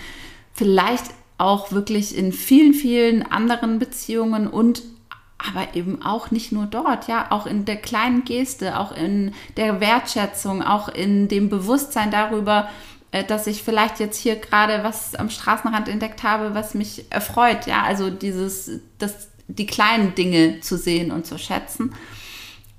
vielleicht 0.52 1.06
auch 1.38 1.72
wirklich 1.72 2.16
in 2.16 2.32
vielen, 2.32 2.74
vielen 2.74 3.22
anderen 3.22 3.78
Beziehungen 3.78 4.46
und 4.48 4.82
aber 5.48 5.74
eben 5.74 6.02
auch 6.02 6.30
nicht 6.30 6.52
nur 6.52 6.66
dort, 6.66 7.08
ja, 7.08 7.30
auch 7.30 7.46
in 7.46 7.64
der 7.64 7.76
kleinen 7.76 8.24
Geste, 8.24 8.78
auch 8.78 8.92
in 8.92 9.32
der 9.56 9.80
Wertschätzung, 9.80 10.62
auch 10.62 10.88
in 10.88 11.28
dem 11.28 11.48
Bewusstsein 11.48 12.10
darüber, 12.10 12.68
äh, 13.12 13.24
dass 13.24 13.46
ich 13.46 13.62
vielleicht 13.62 14.00
jetzt 14.00 14.18
hier 14.18 14.36
gerade 14.36 14.84
was 14.84 15.14
am 15.14 15.30
Straßenrand 15.30 15.88
entdeckt 15.88 16.22
habe, 16.22 16.54
was 16.54 16.74
mich 16.74 17.04
erfreut, 17.10 17.66
ja, 17.66 17.82
also 17.82 18.10
dieses, 18.10 18.80
das, 18.98 19.28
die 19.48 19.66
kleinen 19.66 20.14
Dinge 20.14 20.60
zu 20.60 20.76
sehen 20.76 21.10
und 21.10 21.26
zu 21.26 21.38
schätzen. 21.38 21.94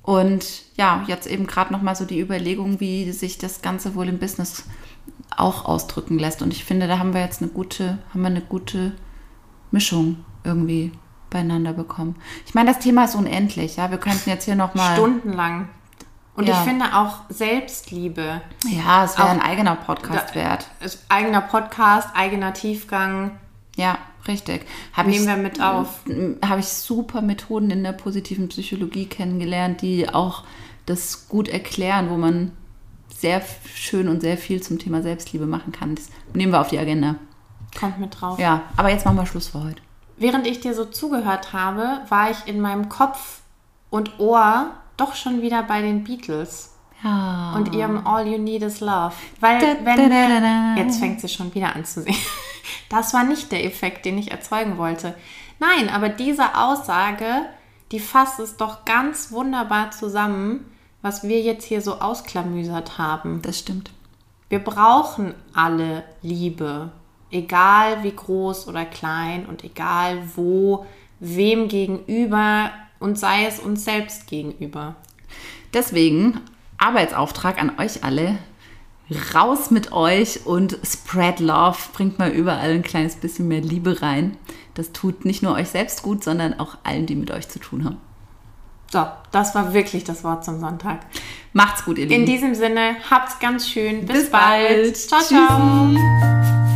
Und 0.03 0.63
ja, 0.77 1.03
jetzt 1.07 1.27
eben 1.27 1.47
gerade 1.47 1.73
nochmal 1.73 1.95
so 1.95 2.05
die 2.05 2.19
Überlegung, 2.19 2.79
wie 2.79 3.11
sich 3.11 3.37
das 3.37 3.61
Ganze 3.61 3.93
wohl 3.93 4.07
im 4.07 4.19
Business 4.19 4.63
auch 5.35 5.65
ausdrücken 5.65 6.17
lässt. 6.17 6.41
Und 6.41 6.53
ich 6.53 6.63
finde, 6.63 6.87
da 6.87 6.99
haben 6.99 7.13
wir 7.13 7.21
jetzt 7.21 7.41
eine 7.41 7.51
gute, 7.51 7.97
haben 8.13 8.21
wir 8.21 8.27
eine 8.27 8.41
gute 8.41 8.93
Mischung 9.71 10.23
irgendwie 10.43 10.91
beieinander 11.29 11.73
bekommen. 11.73 12.15
Ich 12.45 12.53
meine, 12.55 12.71
das 12.71 12.79
Thema 12.79 13.05
ist 13.05 13.15
unendlich, 13.15 13.75
ja. 13.77 13.91
Wir 13.91 13.97
könnten 13.97 14.29
jetzt 14.29 14.45
hier 14.45 14.55
nochmal. 14.55 14.95
Stundenlang. 14.95 15.69
Und 16.35 16.47
Ja. 16.47 16.53
ich 16.53 16.69
finde 16.69 16.85
auch 16.95 17.21
Selbstliebe. 17.29 18.41
Ja, 18.67 19.03
es 19.03 19.17
wäre 19.17 19.29
ein 19.29 19.41
eigener 19.41 19.75
Podcast 19.75 20.29
Da- 20.31 20.35
wert. 20.35 20.67
Eigener 21.09 21.41
Podcast, 21.41 22.09
eigener 22.13 22.53
Tiefgang. 22.53 23.31
Ja, 23.75 23.97
richtig. 24.27 24.65
Hab 24.93 25.07
Nehmen 25.07 25.21
ich- 25.23 25.27
wir 25.27 25.35
mit 25.37 25.61
auf. 25.61 26.01
habe 26.45 26.59
ich 26.59 26.67
super 26.67 27.21
Methoden 27.21 27.71
in 27.71 27.83
der 27.83 27.93
positiven 27.93 28.49
Psychologie 28.49 29.07
kennengelernt, 29.07 29.81
die 29.81 30.09
auch 30.13 30.43
das 30.85 31.27
gut 31.27 31.47
erklären, 31.49 32.09
wo 32.09 32.17
man 32.17 32.51
sehr 33.15 33.41
schön 33.73 34.07
und 34.07 34.21
sehr 34.21 34.37
viel 34.37 34.61
zum 34.61 34.77
Thema 34.77 35.01
Selbstliebe 35.01 35.47
machen 35.47 35.71
kann. 35.71 35.95
Das 35.95 36.05
nehmen 36.33 36.51
wir 36.53 36.61
auf 36.61 36.67
die 36.69 36.77
Agenda. 36.77 37.15
Kommt 37.79 37.99
mit 37.99 38.21
drauf. 38.21 38.37
Ja, 38.39 38.61
aber 38.77 38.89
jetzt 38.89 39.05
machen 39.05 39.17
wir 39.17 39.25
Schluss 39.25 39.47
für 39.49 39.63
heute. 39.63 39.81
Während 40.17 40.47
ich 40.47 40.59
dir 40.59 40.73
so 40.73 40.85
zugehört 40.85 41.53
habe, 41.53 42.01
war 42.09 42.31
ich 42.31 42.47
in 42.47 42.59
meinem 42.59 42.89
Kopf 42.89 43.41
und 43.89 44.19
Ohr 44.19 44.71
doch 44.97 45.15
schon 45.15 45.41
wieder 45.41 45.63
bei 45.63 45.81
den 45.81 46.03
Beatles 46.03 46.73
Ja. 47.03 47.53
und 47.55 47.73
ihrem 47.75 48.05
All 48.07 48.27
You 48.27 48.39
Need 48.39 48.63
Is 48.63 48.79
Love. 48.79 49.13
Weil, 49.39 49.61
wenn 49.83 50.09
da, 50.09 50.09
da, 50.09 50.39
da. 50.39 50.75
jetzt 50.81 50.99
fängt 50.99 51.21
sie 51.21 51.29
schon 51.29 51.53
wieder 51.53 51.75
an 51.75 51.85
zu 51.85 52.01
singen. 52.01 52.17
Das 52.89 53.13
war 53.13 53.23
nicht 53.23 53.51
der 53.51 53.65
Effekt, 53.65 54.05
den 54.05 54.17
ich 54.17 54.31
erzeugen 54.31 54.77
wollte. 54.77 55.13
Nein, 55.59 55.89
aber 55.89 56.07
diese 56.09 56.55
Aussage, 56.55 57.45
die 57.91 57.99
fasst 57.99 58.39
es 58.39 58.55
doch 58.57 58.85
ganz 58.85 59.31
wunderbar 59.31 59.91
zusammen, 59.91 60.65
was 61.01 61.23
wir 61.23 61.41
jetzt 61.41 61.65
hier 61.65 61.81
so 61.81 61.99
ausklamüsert 61.99 62.97
haben. 62.97 63.41
Das 63.41 63.59
stimmt. 63.59 63.91
Wir 64.49 64.59
brauchen 64.59 65.33
alle 65.53 66.03
Liebe, 66.21 66.91
egal 67.31 68.03
wie 68.03 68.15
groß 68.15 68.67
oder 68.67 68.85
klein 68.85 69.45
und 69.45 69.63
egal 69.63 70.19
wo, 70.35 70.85
wem 71.19 71.67
gegenüber 71.67 72.71
und 72.99 73.17
sei 73.17 73.45
es 73.45 73.59
uns 73.59 73.83
selbst 73.83 74.27
gegenüber. 74.27 74.95
Deswegen 75.73 76.41
Arbeitsauftrag 76.77 77.61
an 77.61 77.79
euch 77.79 78.03
alle. 78.03 78.37
Raus 79.33 79.71
mit 79.71 79.93
euch 79.93 80.45
und 80.45 80.77
spread 80.83 81.39
love. 81.39 81.77
Bringt 81.93 82.19
mal 82.19 82.29
überall 82.29 82.71
ein 82.71 82.83
kleines 82.83 83.15
bisschen 83.15 83.47
mehr 83.47 83.61
Liebe 83.61 84.01
rein. 84.01 84.37
Das 84.73 84.91
tut 84.91 85.25
nicht 85.25 85.41
nur 85.41 85.53
euch 85.53 85.69
selbst 85.69 86.03
gut, 86.03 86.23
sondern 86.23 86.59
auch 86.59 86.77
allen, 86.83 87.05
die 87.05 87.15
mit 87.15 87.31
euch 87.31 87.47
zu 87.47 87.59
tun 87.59 87.85
haben. 87.85 87.97
So, 88.91 89.05
das 89.31 89.55
war 89.55 89.73
wirklich 89.73 90.03
das 90.03 90.23
Wort 90.23 90.45
zum 90.45 90.59
Sonntag. 90.59 91.01
Macht's 91.53 91.83
gut, 91.83 91.97
ihr 91.97 92.05
Lieben. 92.05 92.21
In 92.21 92.25
diesem 92.25 92.55
Sinne, 92.55 92.97
habt's 93.09 93.39
ganz 93.39 93.67
schön. 93.67 94.05
Bis, 94.05 94.21
Bis 94.21 94.29
bald. 94.31 94.69
bald. 94.69 94.97
Ciao, 94.97 95.21
ciao. 95.21 95.89
Tschüssi. 95.89 96.66